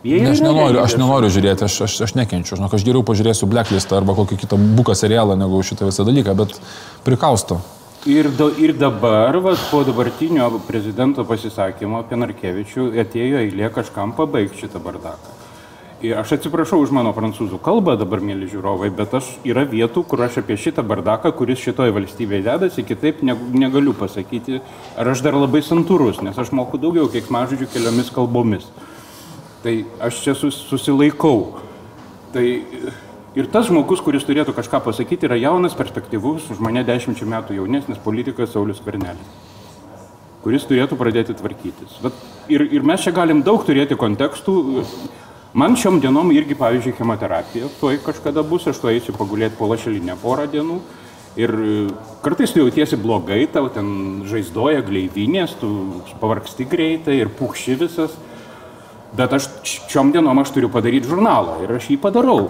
[0.00, 2.56] Ne, aš, nenoriu, aš nenoriu žiūrėti, aš, aš, aš nekenčiu.
[2.56, 6.56] Žinok, aš geriau pažiūrėsiu Blacklist arba kokį kitą buką serialą negu šitą visą dalyką, bet
[7.04, 7.60] prikausto.
[8.08, 14.64] Ir, do, ir dabar, va, po dabartinio prezidento pasisakymo apie Narkevičių atėjo eilė kažkam pabaigti
[14.64, 15.36] šitą bardaką.
[16.00, 20.22] Ir aš atsiprašau už mano prancūzų kalbą dabar, mėly žiūrovai, bet aš yra vietų, kur
[20.24, 24.62] aš apie šitą bardaką, kuris šitoje valstybėje dedasi, kitaip negaliu pasakyti,
[24.96, 28.64] ar aš dar labai santūrus, nes aš moku daugiau kiek mažodžių keliomis kalbomis.
[29.60, 29.76] Tai
[30.08, 31.60] aš čia sus, susilaikau.
[32.32, 37.60] Tai ir tas žmogus, kuris turėtų kažką pasakyti, yra jaunas, perspektyvus, už mane dešimčių metų
[37.60, 39.48] jaunesnis politikas Saulis Kvernelis
[40.40, 41.98] kuris turėtų pradėti tvarkytis.
[42.00, 42.16] Bet
[42.48, 44.54] ir, ir mes čia galim daug turėti kontekstų,
[45.50, 50.14] Man šiom dienom irgi, pavyzdžiui, chemoterapija, tuoj kažkada bus, aš tuoj eisiu pagulėti po lašelinę
[50.22, 50.76] porą dienų.
[51.42, 51.52] Ir
[52.22, 53.88] kartais tu jautiesi blogai, tau ten
[54.30, 55.72] žaizdoja gleivinės, tu
[56.22, 58.14] pavargsti greitai ir pukši visas.
[59.18, 59.48] Bet aš
[59.90, 62.46] šiom dienom aš turiu padaryti žurnalą ir aš jį padarau.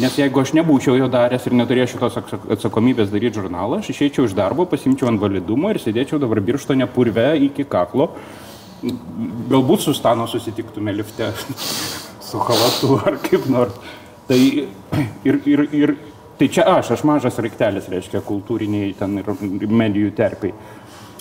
[0.00, 2.16] Nes jeigu aš nebūčiau jo daręs ir neturėčiau tos
[2.56, 7.34] atsakomybės daryti žurnalą, aš išeičiau iš darbo, pasimčiau ant validumo ir sėdėčiau dabar birštone purve
[7.48, 8.14] iki kaklo
[9.50, 11.32] galbūt su Stano susitiktume lifte,
[12.24, 13.76] su halatu ar kaip nors.
[14.28, 14.38] Tai,
[15.24, 15.94] ir, ir, ir,
[16.38, 20.52] tai čia aš, aš mažas raiktelis, reiškia, kultūriniai ten ir medijų terpiai.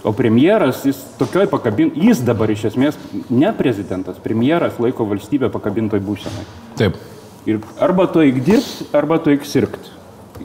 [0.05, 2.99] O premjeras, jis tokioj pakabin, jis dabar iš esmės
[3.33, 6.45] ne prezidentas, premjeras laiko valstybę pakabintoj būsenai.
[6.79, 6.99] Taip.
[7.47, 9.95] Ir arba tu eik dirbti, arba tu eik sirgti.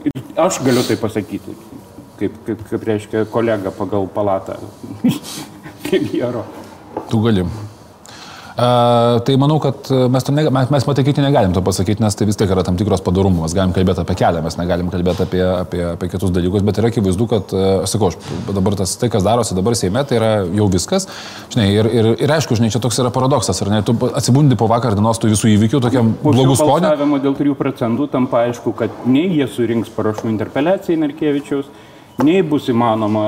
[0.07, 1.53] Ir aš galiu tai pasakyti
[2.19, 4.57] kaip, kaip, kaip reiškia kolega pagal palatą
[5.83, 6.45] premjero.
[7.13, 7.45] Tu gali.
[8.53, 12.37] Uh, tai manau, kad mes, ne, mes, mes patikėti negalim to pasakyti, nes tai vis
[12.37, 13.41] tiek yra tam tikros padarumo.
[13.47, 16.91] Mes galim kalbėti apie kelią, mes negalim kalbėti apie, apie, apie kitus dalykus, bet yra
[16.93, 18.17] akivaizdu, kad, aš sakau, aš,
[18.53, 21.09] dabar tas, tai, kas darosi dabar Seime, tai yra jau viskas.
[21.53, 23.81] Žinai, ir, ir, ir aišku, žinai, čia toks yra paradoksas, ar ne?
[23.85, 26.93] Tu atsibundi po vakar dienos tų visų įvykių tokiam blogų skonių.
[27.25, 31.73] dėl 3 procentų tampa aišku, kad nei jie surinks parašų interpeliacijai Narkevičiaus,
[32.21, 33.23] nei bus įmanoma.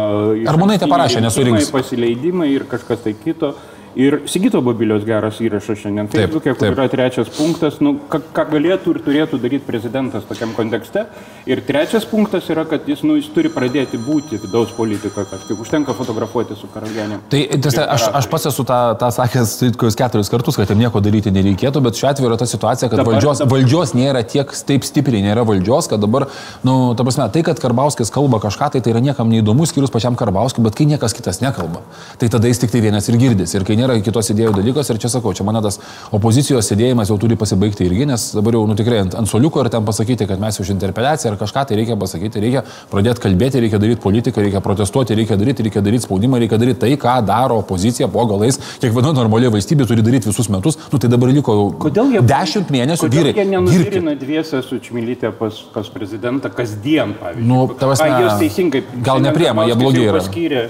[0.45, 1.73] Ar manai, tai parašė, nesurinks?
[1.73, 3.55] Pasileidimai ir kažkas tai kito.
[3.95, 8.91] Ir Sigito Babilios geras įrašas šiandien Facebook'e, kur yra trečias punktas, nu, ką, ką galėtų
[8.91, 11.05] ir turėtų daryti prezidentas tokiam kontekste.
[11.47, 15.95] Ir trečias punktas yra, kad jis, nu, jis turi pradėti būti vidaus politikoje, kažkaip užtenka
[15.95, 17.21] fotografuoti su karalienė.
[17.31, 20.99] Tai tas, aš, aš pats esu tą, tą sakęs kokius keturis kartus, kad jam nieko
[20.99, 23.55] daryti nereikėtų, bet šiuo atveju yra ta situacija, kad dabar, valdžios, dabar...
[23.55, 26.27] valdžios nėra tiek taip stipriai, nėra valdžios, kad dabar,
[26.67, 30.19] nu, ta prasme, tai, kad Karbauskis kalba kažką, tai, tai yra niekam neįdomu, skirius pačiam
[30.19, 31.85] Karbauskiui, bet kai niekas kitas nekalba,
[32.19, 33.55] tai tada jis tik tai vienas ir girdis.
[33.55, 35.79] Ir kai nėra kitos idėjų dalykas ir čia sakau, čia mane tas
[36.15, 39.69] opozicijos sėdėjimas jau turi pasibaigti irgi, nes dabar jau nu, tikrai ant, ant soliuko ir
[39.73, 43.81] ten pasakyti, kad mes už interpeliaciją ar kažką tai reikia pasakyti, reikia pradėti kalbėti, reikia
[43.81, 48.09] daryti politiką, reikia protestuoti, reikia daryti, reikia daryti spaudimą, reikia daryti tai, ką daro opozicija
[48.11, 52.23] po galais, kiekviena normali valstybė turi daryti visus metus, nu tai dabar liko kodėl jie,
[52.25, 53.35] dešimt mėnesių vyrai.
[53.35, 57.47] Jie nenusirina dviesę su Čmilytė pas, pas prezidentą kasdien, pavyzdžiui.
[57.49, 58.03] Nu, tavas,
[58.41, 58.83] teisingai.
[59.05, 60.19] Gal nepriema, jie blogi yra.
[60.21, 60.67] Paskyrė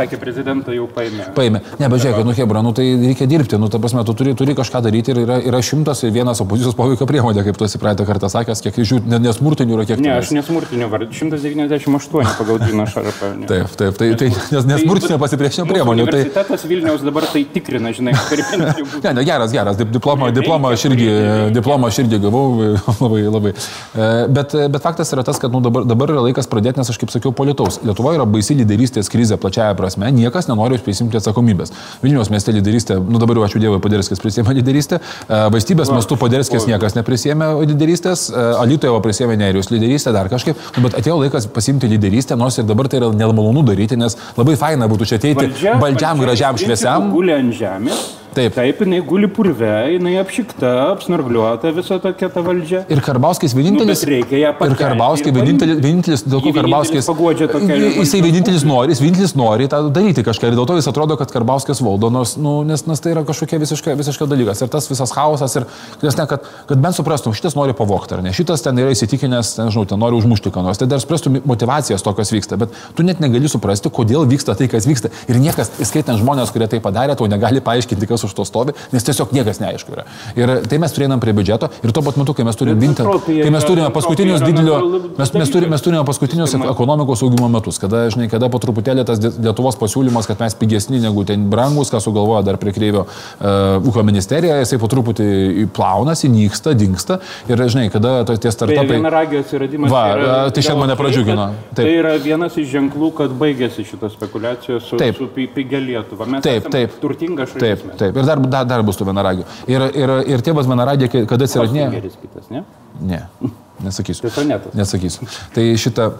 [0.00, 1.30] sakė, prezidentą jau paėmė.
[1.36, 1.62] Paėmė.
[1.80, 4.56] Ne, bet žiūrėk, nu Hebra, nu tai reikia dirbti, nu ta prasme, tu turi, turi
[4.58, 8.06] kažką daryti ir yra, yra šimtas ir vienas opozicijos poveikio priemonė, kaip tu esi praeitą
[8.08, 10.02] kartą sakęs, kiek iš jų nesmurtinių yra kiek.
[10.04, 13.32] Ne, aš nesmurtinių vardų, 198 pagal Dino Šarapą.
[13.50, 16.08] Taip, taip, tai, tai nes nesmurtinio tai, pasipriešinimo priemonių.
[16.10, 18.14] Tai universitetas Vilniaus dabar tai tikrina, žinai,
[19.02, 21.08] ne, ne, geras, geras, diplomą, diplomą aš irgi,
[21.54, 22.44] diplomą aš irgi gavau
[23.02, 23.52] labai, labai.
[23.52, 27.00] E, bet, bet faktas yra tas, kad nu, dabar, dabar yra laikas pradėti, nes aš
[27.00, 27.80] kaip sakiau, politaus.
[27.86, 31.72] Lietuvoje yra baisi lyderystės krizė plačiaja prasme, niekas nenori prisimti atsakomybės.
[32.02, 36.68] Vilniaus mieste lyderystė, nu dabar jau ačiū Dievui, Paderskis prisėmė lyderystę, e, valstybės mastu Paderskis
[36.70, 41.90] niekas neprisėmė lyderystės, e, Alitoje prisėmė Nerijus lyderystę, dar kažkaip, nu, bet atėjo laikas pasimti
[41.90, 45.76] lyderystę, nors ir dabar tai yra nemalonu daryti, nes labai faina būtų čia ateiti valdžia,
[45.82, 47.12] baldžiam, gražiam, šviesiam.
[47.14, 48.54] Gulė ant žemės Taip.
[48.54, 52.84] Taip, jinai guli purve, jinai apšikta, apsnargliuota visa tokia ta valdžia.
[52.92, 54.04] Ir Karbauskis vienintelis.
[54.04, 54.76] Nu, reikia ją pakelti.
[54.76, 57.08] Ir Karbauskis vienintelis, vienintelis dėl ko Karbauskis.
[57.10, 60.52] Jisai vienintelis nori, jis vienintelis nori tą daryti kažką.
[60.52, 63.58] Ir dėl to jis atrodo, kad Karbauskis valdo, nors, nu, nes, nes tai yra kažkokia
[63.64, 64.62] visiška, visiška dalykas.
[64.62, 65.66] Ir tas visas chaosas, ir
[66.04, 69.56] nes ne, kad, kad bent suprastum, šitas nori pavokti, ar ne, šitas ten yra įsitikinęs,
[69.58, 70.78] ten, žinau, ten nori užmušti ką nors.
[70.78, 74.86] Tai dar suprastum motivacijas tokios vyksta, bet tu net negali suprasti, kodėl vyksta tai, kas
[74.86, 75.10] vyksta.
[75.26, 79.06] Ir niekas, įskaitant žmonės, kurie tai padarė, to negali paaiškinti, kas už to stovi, nes
[79.06, 80.06] tiesiog niekas neaišku yra.
[80.38, 83.52] Ir tai mes prieinam prie biudžeto ir tuo pat metu, kai mes turime vinti, kai
[83.52, 84.78] mes turime paskutinius didelio,
[85.18, 89.20] mes, mes, turime, mes turime paskutinius ekonomikos augimo metus, kada, žinai, kada po truputėlį tas
[89.20, 94.04] Lietuvos pasiūlymas, kad mes pigesni negu ten brangus, ką sugalvoja dar prie kreivio uh, ūkio
[94.06, 99.00] ministerija, jisai po truputį plaunasi, nyksta, dinksta ir, žinai, kada tie startupai...
[99.00, 99.00] Tai.
[99.90, 100.04] Va,
[100.54, 101.46] tai šiandien mane pradžiugino.
[101.70, 101.84] Taip.
[101.84, 105.18] Tai yra vienas iš ženklų, kad baigėsi šitas spekulacijos su, taip.
[105.18, 106.26] su pigia Lietuva.
[106.30, 106.96] Mes taip, taip.
[107.02, 107.62] turtinga šalis.
[107.62, 108.09] Taip, taip.
[108.16, 109.46] Ir dar, dar, dar bus tų vienaragių.
[109.70, 112.10] Ir, ir, ir tėvas vienaragė, kada atsiradinėjo.
[112.50, 112.64] Ne?
[113.00, 113.22] ne,
[113.86, 114.26] nesakysiu.
[114.26, 114.76] Tai sonetas.
[114.78, 115.30] Nesakysiu.
[115.54, 116.12] Tai šitą.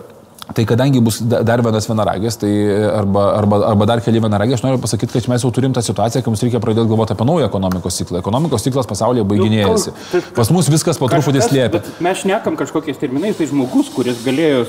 [0.51, 2.51] Tai kadangi bus dar vienas vienaragis, tai
[2.91, 6.25] arba, arba, arba dar keli vienaragiai, aš noriu pasakyti, kad mes jau turim tą situaciją,
[6.25, 8.19] kai mums reikia pradėti galvoti apie naują ekonomikos ciklą.
[8.19, 9.95] Ekonomikos ciklas pasaulyje baiginėjasi.
[10.35, 11.85] Pas mus viskas po truputį slėpia.
[12.03, 14.65] Mes šnekam kažkokiais terminais, tai žmogus, kuris galėjo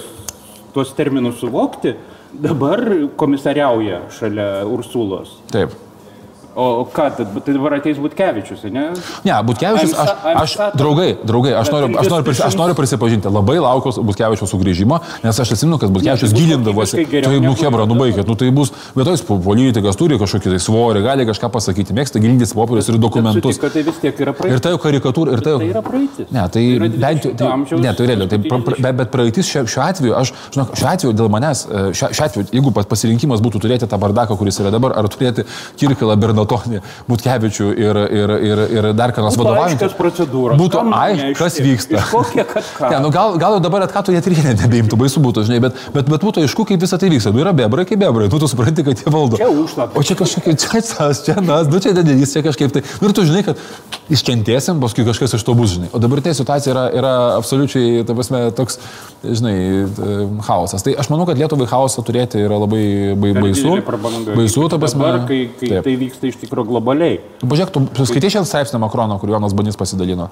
[0.75, 1.95] tuos terminus suvokti,
[2.45, 2.85] dabar
[3.17, 5.39] komisariauja šalia Ursulos.
[5.51, 5.73] Taip.
[6.55, 8.89] O ką, tai dabar ateis Butkevičius, ne?
[9.23, 13.93] Ne, Butkevičius, aš, aš draugai, draugai, aš noriu, aš, noriu, aš noriu prisipažinti, labai laukiu
[14.03, 17.05] Butkevičiaus sugrįžimo, nes aš atsimenu, kad Butkevičius gilindavosi.
[17.07, 21.05] Tai, nu, Hebra, nu baigit, nu tai bus, bet tos politikas turi kažkokį tai svorį,
[21.05, 23.61] gali kažką pasakyti, mėgsta gilintis popierius ir dokumentus.
[23.61, 24.59] Tai vis tiek yra praeitis.
[24.59, 25.63] Ir tai jau karikatūra, ir tai jau...
[25.63, 26.29] Tai yra praeitis.
[26.35, 27.33] Ne, tai, tai bent jau...
[27.39, 30.91] Tai, ne, tai realiai, tai, pra, pra, bet praeitis šiuo, šiuo atveju, aš, žinok, šiuo
[30.91, 34.73] atveju dėl manęs, e, šiuo, šiuo atveju, jeigu pasirinkimas būtų turėti tą bardaką, kuris yra
[34.73, 35.45] dabar, ar turėti
[35.79, 39.95] Kirkilą Bernatonį, būtų Butkevičių ir, ir, ir, ir dar ką nors vadovaujantis.
[40.59, 42.03] Būtų aišku, kas vyksta.
[42.11, 42.91] Kokie, kad ką.
[42.93, 46.45] Ne, nu gal, gal dabar atkatų jie nebeimtų, baisu būtų, žinai, bet, bet, bet būtų
[46.45, 47.33] aišku, kaip visą tai vyksta.
[47.35, 49.39] Nu yra bebrai, kaip bebrai, nu tu supranti, kad jie valdo.
[49.41, 49.99] Čia užlapė.
[49.99, 52.83] O čia kažkokia, čia tas, čia nas, nu čia didelis, čia kažkaip tai.
[53.01, 53.61] Nu ir tu žinai, kad
[54.11, 55.91] iškentėsim, paskui kažkas iš to bus, žinai.
[55.95, 58.79] O dabar tai situacija yra, yra absoliučiai, ta prasme, toks,
[59.23, 59.55] žinai,
[60.47, 60.85] chaosas.
[60.85, 62.83] Tai aš manau, kad Lietuvai chaosą turėti yra labai
[63.17, 63.77] baisu.
[64.31, 65.05] Baisu, ta prasme.
[65.05, 67.19] Dabar, kai, kai tai vyksta iš tikrųjų globaliai.
[67.43, 70.29] Pažiūrėk, tu skaitai šią straipsnį Makrono, kur Jonas Banys pasidalino.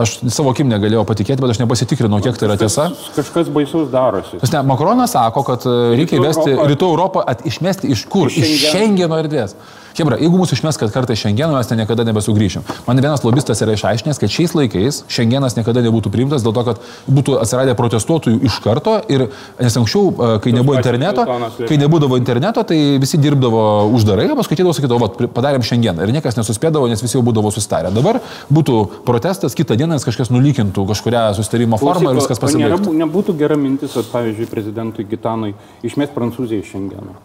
[0.00, 2.88] Aš savo akim negalėjau patikėti, bet aš nepasitikrinau, kiek tai yra tiesa.
[3.18, 4.40] Kažkas baisus darosi.
[4.54, 8.32] Ne, Makronas sako, kad e, reikia įvesti Rytų Europą, at, išmesti iš kur?
[8.32, 9.56] Iš Šengeno erdvės.
[9.98, 12.64] Hebra, jeigu mūsų išmes, kad kartą šiandieną mes ten niekada nebesugrįšim.
[12.86, 16.84] Man vienas lobistas yra išaiškinęs, kad šiais laikais šiandienas niekada nebūtų priimtas dėl to, kad
[17.10, 19.26] būtų atsiradę protestuotojų iš karto ir
[19.58, 21.26] nes anksčiau, e, kai nebuvo interneto,
[21.66, 23.64] kai nebūdavo interneto, tai visi dirbdavo
[23.96, 27.92] uždarai, o paskui atėdavo sakydavo, padarėm šiandieną ir niekas nesuspėdavo, nes visi jau būdavo sustarę.
[27.94, 28.20] Dabar
[28.52, 32.94] būtų protestas, kitą dieną kažkas nulykintų kažkuria sustarimo formą ir viskas pasibaigtų.
[33.00, 35.54] Nebūtų gera mintis, kad pavyzdžiui prezidentui Gitanui
[35.86, 37.18] išmest Prancūziją šiandieną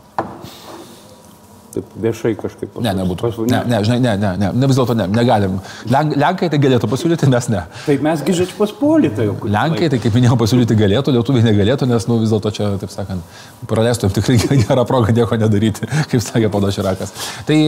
[1.76, 2.86] taip viešai kažkaip pasakyti.
[2.86, 3.30] Ne, nebūtų.
[3.30, 5.58] Pas, ne, ne, žinai, ne, ne, ne, ne vis dėlto ne, negalim.
[5.92, 7.64] Lenk, Lenkai tai galėtų pasiūlyti, mes ne.
[7.86, 9.28] Taip mes gižeč paspolitai.
[9.56, 13.38] Lenkai tai, kaip minėjau, pasiūlyti galėtų, lietuviai negalėtų, nes, nu, vis dėlto čia, taip sakant,
[13.70, 17.14] praleistum tikrai gerą progą nieko nedaryti, kaip sakė Pado Širakas.
[17.48, 17.60] Tai,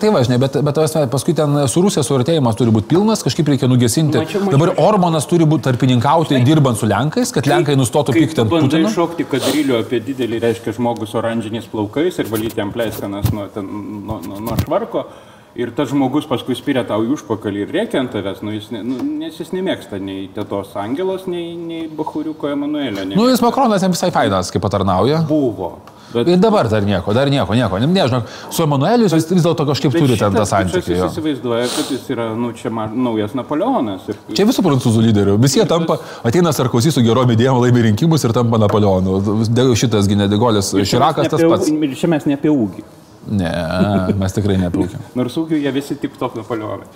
[0.00, 3.70] tai va, žinai, bet, bet paskui ten su Rusija suartėjimas turi būti pilnas, kažkaip reikia
[3.70, 4.20] nugesinti.
[4.20, 8.44] Mačiau, mačiau, Dabar Orbanas turi būti tarpininkauti, žinai, dirbant su Lenkais, kad Lenkai nustotų pykti
[8.44, 8.92] ant Putino.
[8.94, 13.70] Šokti kadrilių apie didelį, reiškia, žmogus oranžiniais plaukais ir valyti jam pleiskanas nuo ten,
[14.04, 15.06] nuo, nuo, nuo švarko.
[15.54, 18.80] Ir tas žmogus paskui spiria tau į užpakalį ir reikia ant tavęs, nu, jis ne,
[18.82, 23.04] nu, nes jis nemėgsta nei tėtos Angelos, nei, nei Bahuriuko Emanuelio.
[23.14, 25.22] Nu, jis Makronas jam visai fainas, kaip patarnauja.
[25.28, 25.76] Buvo.
[26.14, 26.26] Bet...
[26.30, 27.78] Ir dabar dar nieko, dar nieko, nieko.
[27.82, 30.94] Ne, nežinau, su Emanueliu vis, vis dėlto kažkaip turi ten tą santykį.
[30.94, 34.10] Jis įsivaizduoja, kad jis yra, nu, čia ma, naujas Napoleonas.
[34.10, 34.18] Ir...
[34.34, 35.38] Čia visų prancūzų lyderių.
[35.42, 39.20] Visi jie tampa, ateina Sarkozy su gerom idėjom, laimi rinkimus ir tampa Napoleonu.
[39.78, 41.70] Šitas Ginedegolis, Širakas tas pats.
[41.70, 42.86] Ir čia mes ne apie ūgį.
[43.24, 43.50] Ne,
[44.20, 45.00] mes tikrai neplaukiam.
[45.16, 46.88] Nors ūkiu jie visi tik top Napoleonai.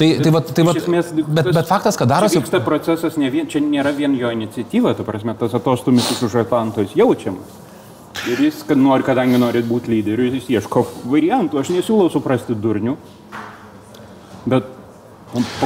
[0.00, 2.40] Tai, tai, va, tai va, esmės, bet, bet faktas, kad darosi...
[2.40, 6.82] Vyksta procesas, ne vien, čia nėra vien jo iniciatyva, tu prasme, tas atostumis už Atlanto
[6.82, 7.54] jaučiamas.
[8.28, 11.62] Ir jis, kad nori, kadangi nori būti lyderiu, jis ieško variantų.
[11.62, 12.96] Aš nesiūlau suprasti durnių,
[14.50, 14.66] bet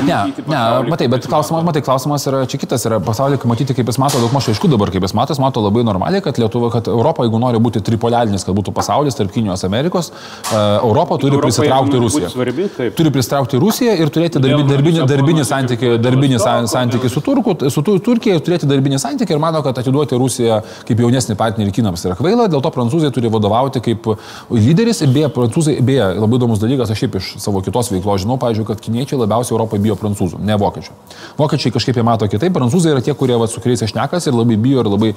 [0.05, 0.59] Ne, ne,
[0.90, 4.33] matai, bet klausimas, matai, klausimas yra čia kitas, yra pasaulyje, matyti, kaip jis mato, daug
[4.35, 7.40] maž aišku dabar, kaip jis mato, jis mato labai normaliai, kad Lietuva, kad Europa, jeigu
[7.40, 12.31] nori būti tripolialinis, kad būtų pasaulis tarp Kinijos Amerikos, uh, Europa turi Europa prisitraukti Rusiją.
[12.35, 12.96] Svarbi, taip.
[12.98, 18.37] turi prisitraukti Rusiją ir turėti darbi, darbinį, darbinį santykį, darbinį santykį su, Turku, su Turkija
[18.44, 22.61] turėti darbinį santykį ir mano, kad atiduoti Rusiją kaip jaunesnį partnerį Kinams yra kvaila, dėl
[22.64, 24.11] to prancūzai turi vadovauti kaip
[24.53, 28.37] lyderis ir beje, prancūzai, beje, labai įdomus dalykas, aš šiaip iš savo kitos veiklos žinau,
[28.42, 30.96] pavyzdžiui, kad kiniečiai labiausiai Europoje bijo prancūzų, ne vokiečių.
[31.38, 34.36] Vokiečiai kažkaip jie mato kitaip, prancūzai yra tie, kurie va, su kuriais aš nekas ir
[34.36, 35.12] labai bijo ir labai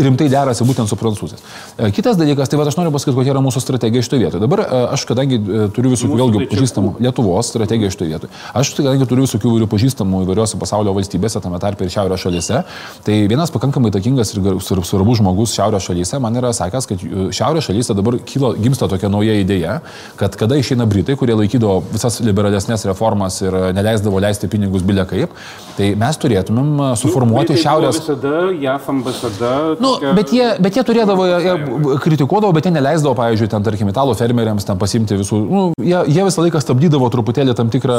[0.00, 1.42] rimtai derasi būtent su prancūzais.
[1.76, 4.42] E, kitas dalykas, tai va, aš noriu pasakyti, kokia yra mūsų strategija šitoje vietoje.
[4.42, 9.08] Dabar e, aš, kadangi e, turiu visokių vėlgi pažįstamų Lietuvos strategiją šitoje vietoje, aš, kadangi
[9.10, 12.62] turiu visokių įvairių pažįstamų įvairiose pasaulio valstybėse, tame tarpe ir šiaurės šalyse,
[13.06, 17.04] tai vienas pakankamai takingas ir svarbus žmogus šiaurės šalyse man yra sakęs, kad
[17.36, 19.80] šiaurės šalyse dabar kilo, gimsta tokia nauja idėja,
[20.20, 25.32] kad kada išeina Britai, kurie laikydavo visas liberalesnės reformas ir neleisdavo leisti pinigus bilia kaip,
[25.76, 28.00] tai mes turėtumėm uh, suformuoti nu, šiaurės...
[28.02, 29.52] Visada JAF ambasada.
[29.80, 31.56] Nu, bet, jie, bet jie turėdavo, jie
[32.04, 35.40] kritikuodavo, bet jie neleisdavo, pavyzdžiui, ten, tarkim, italų fermeriams ten pasimti visų.
[35.48, 37.98] Nu, jie, jie visą laiką stabdydavo truputėlį tam tikrą...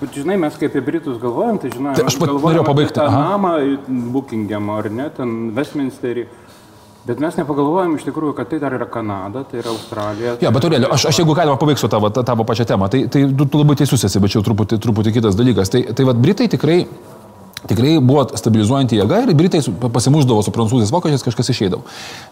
[0.00, 3.06] Bet žinai, mes kaip apie Britus galvojam, tai žinai, tai aš pat norėjau pabaigti.
[3.16, 3.52] Namą
[4.12, 6.26] Buckingham ar ne, ten Westminsterį.
[7.06, 10.32] Bet mes nepagalvojom iš tikrųjų, kad tai dar yra Kanada, tai yra Australija.
[10.40, 13.22] Tai ja, bet Aurelio, aš, aš jeigu galima pabaigsiu tavo, tavo pačią temą, tai, tai
[13.30, 15.70] tu labai teisus esi, bet čia truputį, truputį kitas dalykas.
[15.70, 16.80] Tai, tai vad Britai tikrai
[17.64, 21.84] tikrai buvo stabilizuojanti jėga ir Britai pasimuždavo su prancūzais vokiečiais, kažkas išeidavo.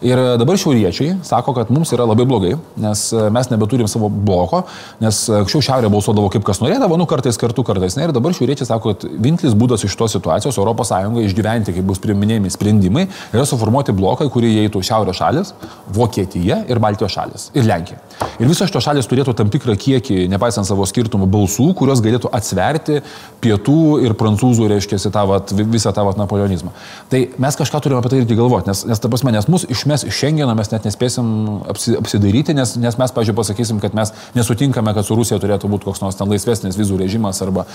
[0.05, 4.63] Ir dabar šiauriečiai sako, kad mums yra labai blogai, nes e, mes nebeturim savo bloko,
[5.03, 8.05] nes anksčiau šiaurė balsuodavo kaip kas norėdavo, nu kartais kartu, kartais ne.
[8.07, 10.93] Ir dabar šiauriečiai sako, kad vienintelis būdas iš tos situacijos ES
[11.25, 15.53] išgyventi, kai bus priminėjami sprendimai, yra suformuoti bloką, kurį įeitų šiaurės šalis,
[15.95, 17.99] Vokietija ir Baltijos šalis ir Lenkija.
[18.39, 23.01] Ir visos šios šalis turėtų tam tikrą kiekį, nepaisant savo skirtumų, balsų, kurios galėtų atsverti
[23.43, 26.73] pietų ir prancūzų, reiškia, tą vat, visą tą vat, napoleonizmą.
[27.11, 30.05] Tai mes kažką turime apie tai irgi galvoti, nes, nes ta prasme, nes mus išmes
[30.09, 31.27] iš Šengeno mes net nespėsim
[31.71, 35.89] apsi, apsidaryti, nes, nes mes, pažiūrėjau, pasakysim, kad mes nesutinkame, kad su Rusija turėtų būti
[35.89, 37.65] koks nors ten laisvesnis vizų režimas arba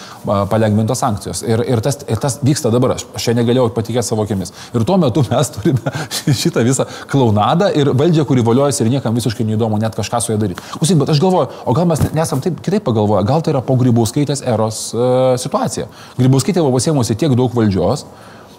[0.51, 1.43] palengvintos sankcijos.
[1.47, 4.53] Ir, ir, tas, ir tas vyksta dabar, aš, čia negalėjau patikėti savo akimis.
[4.75, 5.95] Ir tuo metu mes turime
[6.43, 10.41] šitą visą klaunadą ir valdžią, kuri valiojasi ir niekam visiškai neįdomu net kažką su ja
[10.41, 10.63] daryti.
[10.77, 13.77] Klausyk, bet aš galvoju, o gal mes nesam taip kitaip pagalvoję, gal tai yra po
[13.81, 15.89] Grybauskaitės eros uh, situacija.
[16.19, 18.07] Grybauskaitė buvo pasiemusi tiek daug valdžios,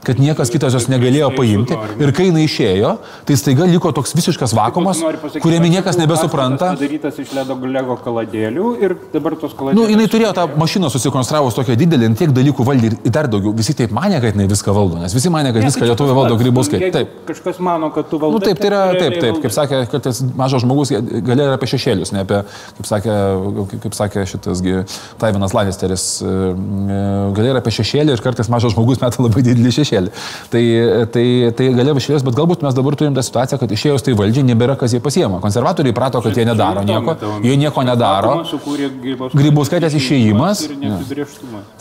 [0.05, 1.77] kad niekas kitas jos negalėjo paimti.
[2.01, 2.95] Ir kai jinai išėjo,
[3.27, 5.01] tai staiga liko toks visiškas vakumas,
[5.43, 6.73] kuriame niekas nebesupranta.
[6.75, 9.81] Padarytas iš ledo lego kaladėlių ir dabar tos kaladėlių.
[9.81, 13.53] Nu, jinai turėjo tą mašiną susikonstravus tokią didelį, tiek dalykų valdė ir dar daugiau.
[13.57, 16.39] Visi taip mane, kad jinai viską valdo, nes visi mane, kad viską tai Lietuvė valdo
[16.39, 16.81] grybuskai.
[16.93, 17.13] Taip.
[17.29, 18.39] Kažkas mano, kad tu valdai.
[18.39, 20.93] Nu, taip, tai yra, taip, taip, kaip sakė, kad tas mažas žmogus
[21.29, 22.41] galėjo apie šešėlius, ne apie,
[22.79, 23.17] kaip sakė,
[23.85, 24.63] kaip sakė šitas
[25.21, 26.99] Taivinas Lannisteris, e, e,
[27.37, 29.90] galėjo apie šešėlį ir kartais mažas žmogus meta labai didelį šešėlį.
[30.52, 30.62] Tai,
[31.13, 31.25] tai,
[31.58, 34.77] tai galėjo išėjęs, bet galbūt mes dabar turim tą situaciją, kad išėjus tai valdžiai nebėra
[34.79, 35.42] kas jie pasiema.
[35.44, 37.15] Konservatoriai prato, kad jie nedaro nieko,
[37.46, 38.35] jie nieko nedaro.
[39.35, 40.63] Grybauskaitės išėjimas.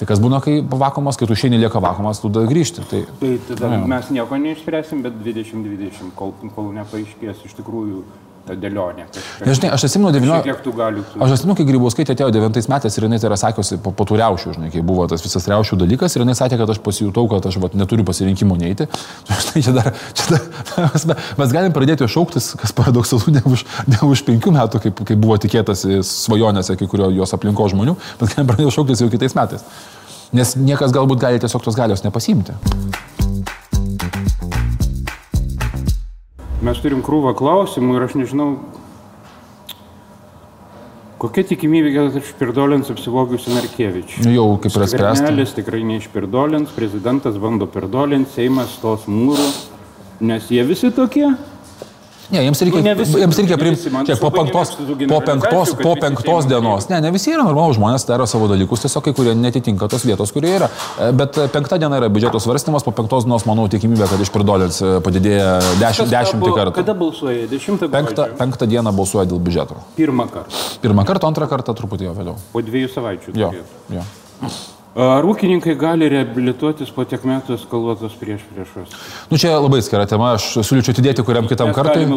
[0.00, 2.86] Tai kas būna, kai vakumas, kai tu šiandien lieka vakumas, tu tada grįžti.
[2.90, 8.04] Tai, tai tada mes nieko neišspręsim, bet 2020, kol, kol nepaaiškės iš tikrųjų
[8.47, 9.05] ta dėlionė.
[9.45, 11.20] Žinai, aš atsimenu 19...
[11.22, 14.18] Aš atsimenu, kai Grybauskaitė atėjo 9 metais ir jinai tai yra sakiusi po, po tų
[14.20, 17.47] riaušių, žinai, kai buvo tas visas riaušių dalykas ir jinai sakė, kad aš pasijutau, kad
[17.51, 18.88] aš vat, neturiu pasirinkimų neiti.
[19.45, 20.49] Štai čia dar, čia dar
[20.95, 21.07] mes,
[21.43, 25.38] mes galim pradėti šauktis, kas paradoksalu, ne už, ne už penkių metų, kaip, kaip buvo
[25.43, 29.66] tikėtasi svajonėse kai kurio jos aplinko žmonių, bet galim pradėti šauktis jau kitais metais.
[30.36, 32.55] Nes niekas galbūt gali tiesiog tos galios nepasimti.
[36.61, 38.48] Mes turim krūvą klausimų ir aš nežinau,
[41.20, 44.26] kokia tikimybė, kad išpirdolins apsivogiusi Narkevičius.
[44.26, 45.22] Nu, jau kaip yra spręsta.
[45.22, 49.46] Skvernelis tikrai neišpirdolins, prezidentas bando pirdolins, Seimas tos mūrų,
[50.28, 51.30] nes jie visi tokie.
[52.30, 54.72] Ne, jiems reikia, nu, visi, jiems reikia priimti, po penktos,
[55.10, 56.86] po penktos, po penktos dienos.
[56.90, 60.30] Ne, ne visi yra normalūs žmonės, daro savo dalykus, tiesiog kai kurie netitinka tos vietos,
[60.34, 60.70] kurie yra.
[61.00, 64.78] E, bet penktą dieną yra biudžeto svarstymas, po penktos dienos, manau, tikimybė, kad iš pridolins
[64.78, 66.76] e, padidėja dešimt, dešimtį kartų.
[66.78, 67.46] Kada balsuoja?
[67.50, 69.82] Dešimtą penktą, penktą dieną balsuoja dėl biudžeto.
[69.98, 70.66] Pirmą kartą.
[70.84, 72.38] Pirmą kartą, antrą kartą truputį jo vėliau.
[72.54, 73.34] Po dviejų savaičių.
[73.42, 73.54] Jo,
[73.90, 74.06] jo.
[74.99, 78.95] Ar ūkininkai gali reabilituotis po tiek metų eskaluotos prieš priešus?
[79.30, 82.09] Nu, čia labai skira tema, aš siūlyčiau atidėti kuriam kitam kartui.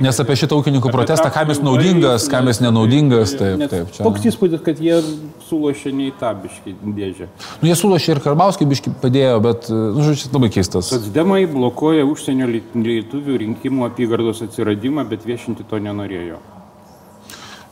[0.00, 3.36] Nes apie šitą ūkininkų apie protestą, kam jis naudingas, kam jis nenaudingas.
[3.36, 4.06] Taip, taip, čia.
[4.08, 5.02] Toks įspūdis, kad jie
[5.50, 7.28] sulošė ne į tą biškį dėžę.
[7.60, 10.88] Nu, jie sulošė ir Karbauskį biškį padėjo, bet, nu, žodžiu, labai keistas.
[10.96, 16.40] Socdemai blokuoja užsienio lietuvių rinkimų apygardos atsiradimą, bet viešinti to nenorėjo.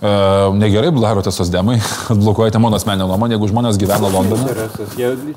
[0.02, 0.08] E,
[0.58, 1.78] negerai darote sosdemai,
[2.10, 4.50] atblokuojate mano asmeninę nuomonę, jeigu žmonės gyvena Londone.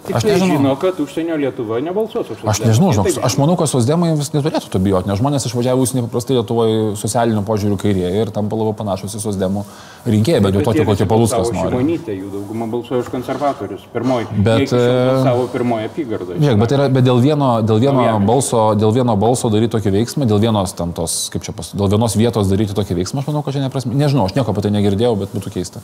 [0.09, 4.16] Aš nežinau, žino, kad užsienio Lietuva nebalsuos už Aš nežinau, žinok, aš manau, kad sosdemai
[4.18, 8.74] vis neturėtų to bijoti, nes žmonės išvažiavus nepaprastai Lietuvoje socialinių požiūrių kairėje ir tampa labiau
[8.80, 9.68] panašus į sosdemų
[10.09, 11.70] rinkėjai, bet jau tokio, kokio paluskas nori.
[11.70, 13.86] Šimonytė, jų dauguma balsuoja už konservatorius.
[13.93, 14.28] Pirmoji.
[14.45, 16.39] Bet, savo pirmoji apygardą.
[16.41, 20.30] Žiūrėk, bet, yra, bet dėl vieno, dėl, vieno balso, dėl vieno balso daryti tokį veiksmą,
[20.30, 23.41] dėl vienos, tam, tos, kaip čia pas, dėl vienos vietos daryti tokį veiksmą, aš manau,
[23.45, 23.97] kad čia neprasme.
[23.97, 25.83] Nežinau, aš nieko apie tai negirdėjau, bet būtų keista.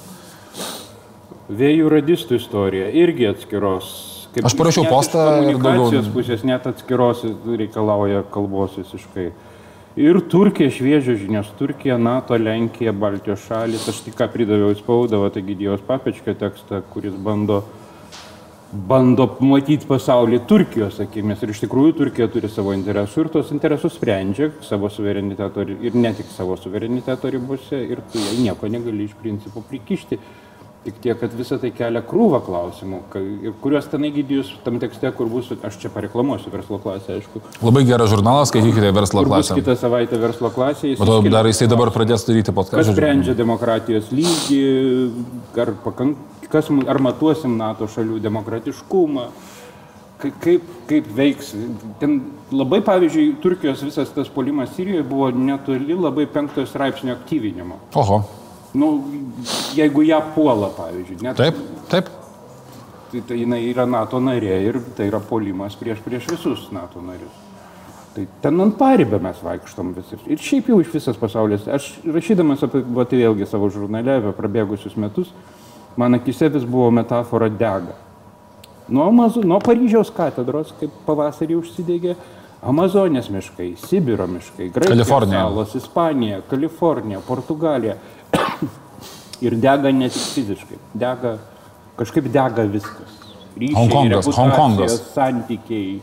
[1.51, 3.91] Vėjų radistų istorija irgi atskiros.
[4.31, 6.03] Kaip aš parašiau postą ir daugiau.
[6.15, 9.31] pusės net atskiros reikalauja kalbos visiškai.
[9.99, 15.19] Ir Turkija šviežios žinios, Turkija, NATO, Lenkija, Baltijos šalis, aš tik ką pridaviau į spaudą,
[15.35, 17.65] taigi Dievas papečkio tekstą, kuris bando,
[18.71, 21.41] bando matyti pasaulį Turkijos akimis.
[21.43, 26.13] Ir iš tikrųjų Turkija turi savo interesų ir tos interesus sprendžia savo suvereniteto ir ne
[26.15, 30.19] tik savo suvereniteto ribose ir tu jai nieko negali iš principo prikišti.
[30.81, 32.99] Tik tiek, kad visą tai kelia krūvą klausimų,
[33.61, 37.41] kuriuos ten įgydijus tam tekste, kur bus, aš čia pareklamuosiu verslo klasę, aišku.
[37.61, 39.59] Labai geras žurnalas, skaitykite verslo klasę.
[39.59, 40.95] Kitą savaitę verslo klasė.
[40.97, 42.81] O to dar jisai dabar pradės daryti podcastą.
[42.81, 44.63] Kas sprendžia demokratijos lygį,
[45.61, 46.17] ar, pakank,
[46.51, 49.25] kas, ar matuosim NATO šalių demokratiškumą
[50.43, 51.55] kaip, kaip veiks.
[52.01, 52.19] Ten
[52.53, 57.79] labai, pavyzdžiui, Turkijos visas tas polimas Sirijoje buvo netoli labai penktojo straipsnio aktyvinimo.
[57.97, 58.21] Oho
[58.73, 59.03] nu,
[59.75, 61.21] jeigu ją puola, pavyzdžiui.
[61.21, 61.55] Net, taip,
[61.89, 62.09] taip.
[63.11, 67.39] Tai, tai jinai yra NATO narė ir tai yra polimas prieš, prieš visus NATO narius.
[68.15, 70.19] Tai ten ant paribę mes vaikštom visi.
[70.31, 71.67] Ir šiaip jau iš visas pasaulis.
[71.67, 75.31] Aš rašydamas apie, va tai vėlgi savo žurnale, apie prabėgusius metus,
[75.97, 77.97] man akise vis buvo metafora dega.
[78.91, 82.15] Nuo, Amazo, nuo Paryžiaus katedros, kaip pavasarį užsidegė,
[82.61, 87.95] Amazonės miškai, Sibiro miškai, Graikijos salos, Ispanija, Kalifornija, Portugalija.
[89.45, 91.37] ir dega ne tik fiziškai, dega,
[91.99, 93.17] kažkaip dega viskas.
[93.55, 94.97] Ryšiai, Hongkongas, Hongkongas.
[95.15, 95.95] Santykiai,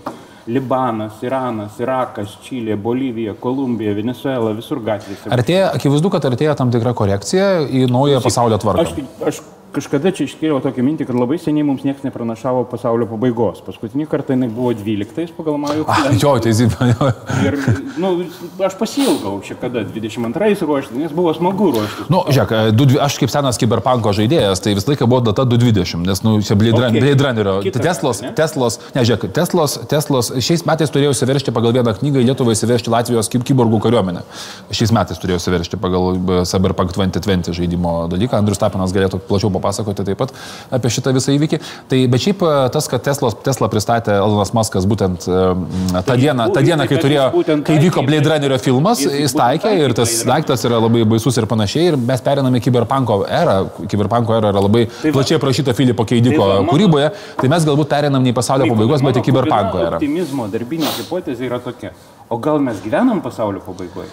[0.49, 5.30] Libanas, Iranas, Irakas, Čilė, Bolivija, Kolumbija, Venezuela, visur gatvėse.
[5.32, 8.84] Artėja, akivaizdu, kad artėja tam tikra korekcija į naują pasaulio tvarką.
[8.89, 9.41] Aš, aš
[9.74, 13.60] kažkada čia iškėliau tokią mintį, kad labai seniai mums niekas nepranašavo pasaulio pabaigos.
[13.66, 15.86] Paskutinį kartą jinai buvo 12 pagal Majų.
[16.22, 16.90] Jo, teisybė.
[17.46, 17.58] Ir,
[18.00, 18.12] nu,
[18.64, 22.08] aš pasilgau čia kada, 22 ruoštis, nes buvo smagu ruoštis.
[22.12, 26.36] Nu, žiūrėk, aš kaip senas kiberpanko žaidėjas, tai visą laiką buvo data 220, nes, nu,
[26.44, 27.02] čia Blade, okay.
[27.02, 27.58] Blade Runnerio.
[27.64, 28.32] Kita Teslos, ne?
[28.38, 32.92] Teslos, ne, žiūrėk, Teslos, Teslos šiais metais turėjo įsiveršti pagal vieną knygą į Lietuvą įsiveršti
[32.92, 34.24] Latvijos kiborgų kariuomenę.
[34.74, 38.40] Šiais metais turėjo įsiveršti pagal Cyberpunk 2020 žaidimo dalyką.
[38.40, 40.34] Andrius Tapinas galėtų plačiau papasakoti taip pat
[40.74, 41.61] apie šitą visą įvykį.
[41.90, 45.42] Tai, bet šiaip e, tas, kad Teslos, Tesla pristatė Elonas Maskas būtent e,
[45.98, 47.28] tą tai dieną, tą dieną, kai turėjo,
[47.66, 51.92] kai vyko Blade Runnerio filmas, jis taikė ir tas daiktas yra labai baisus ir panašiai.
[51.92, 53.59] Ir mes periname Cyberpunko erą.
[53.84, 57.11] Cyberpunko era yra labai tai plačiai aprašyta Filipo Keidiko tai kūryboje.
[57.40, 60.02] Tai mes galbūt perinam ne į pasaulio pabaigos, bet į Cyberpunko erą.
[60.02, 61.94] Optimizmo darbinė hipotezė yra tokia.
[62.28, 64.11] O gal mes gyvenam pasaulio pabaigoje?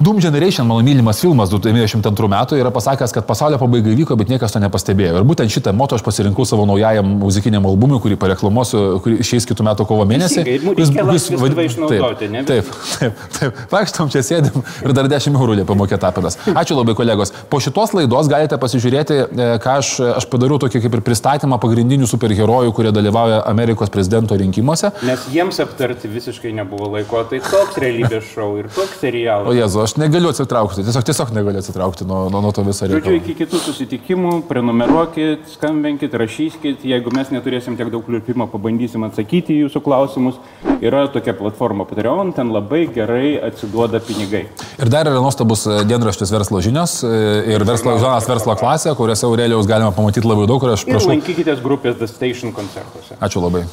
[0.00, 4.54] Doom Generation, mano mylimas filmas 1992 metų, yra pasakęs, kad pasaulio pabaiga vyko, bet niekas
[4.54, 5.18] to nepastebėjo.
[5.20, 9.66] Ir būtent šitą moto aš pasirinkau savo naujajam muzikiniam albumui, kurį pareklamuosiu, kurį išeis kitų
[9.68, 10.44] metų kovo mėnesį.
[10.72, 12.44] Jūs vadinate išnaudoti, ne?
[12.48, 13.58] Taip, taip, taip.
[13.74, 16.40] Vaikštom čia sėdim ir dar 10 eurų liepia mokėti apinas.
[16.48, 17.34] Ačiū labai kolegos.
[17.52, 22.08] Po šitos laidos galite pasižiūrėti, e, ką aš, aš padariau tokį kaip ir pristatymą pagrindinių
[22.08, 24.94] superherojų, kurie dalyvauja Amerikos prezidento rinkimuose.
[25.04, 29.44] Nes jiems aptarti visiškai nebuvo laiko, tai toks realybės šou ir toks serialas.
[29.44, 33.00] O Jezu, aš negaliu atsitraukti, tiesiog, tiesiog negaliu atsitraukti nuo, nuo, nuo to viso reikalo.
[33.00, 39.56] Žodžiu, iki kitų susitikimų, prenumeruokit, skambinkit, rašykit, jeigu mes neturėsim tiek daug liūpimo, pabandysim atsakyti
[39.56, 40.38] į jūsų klausimus.
[40.84, 44.44] Yra tokia platforma Patreon, ten labai gerai atsiduoda pinigai.
[44.80, 47.14] Ir dar yra nuostabus e, dienraštis verslo žinios e,
[47.54, 51.10] ir verslo žonas verslo klasė, kuriuose Aurelijaus galima pamatyti labai daug ir aš prašau.
[51.10, 53.18] Ir lankykitės grupės The Station koncertuose.
[53.20, 53.66] Ačiū labai.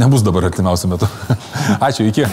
[0.00, 1.10] Nebus dabar artimiausiu metu.
[1.88, 2.26] Ačiū, iki.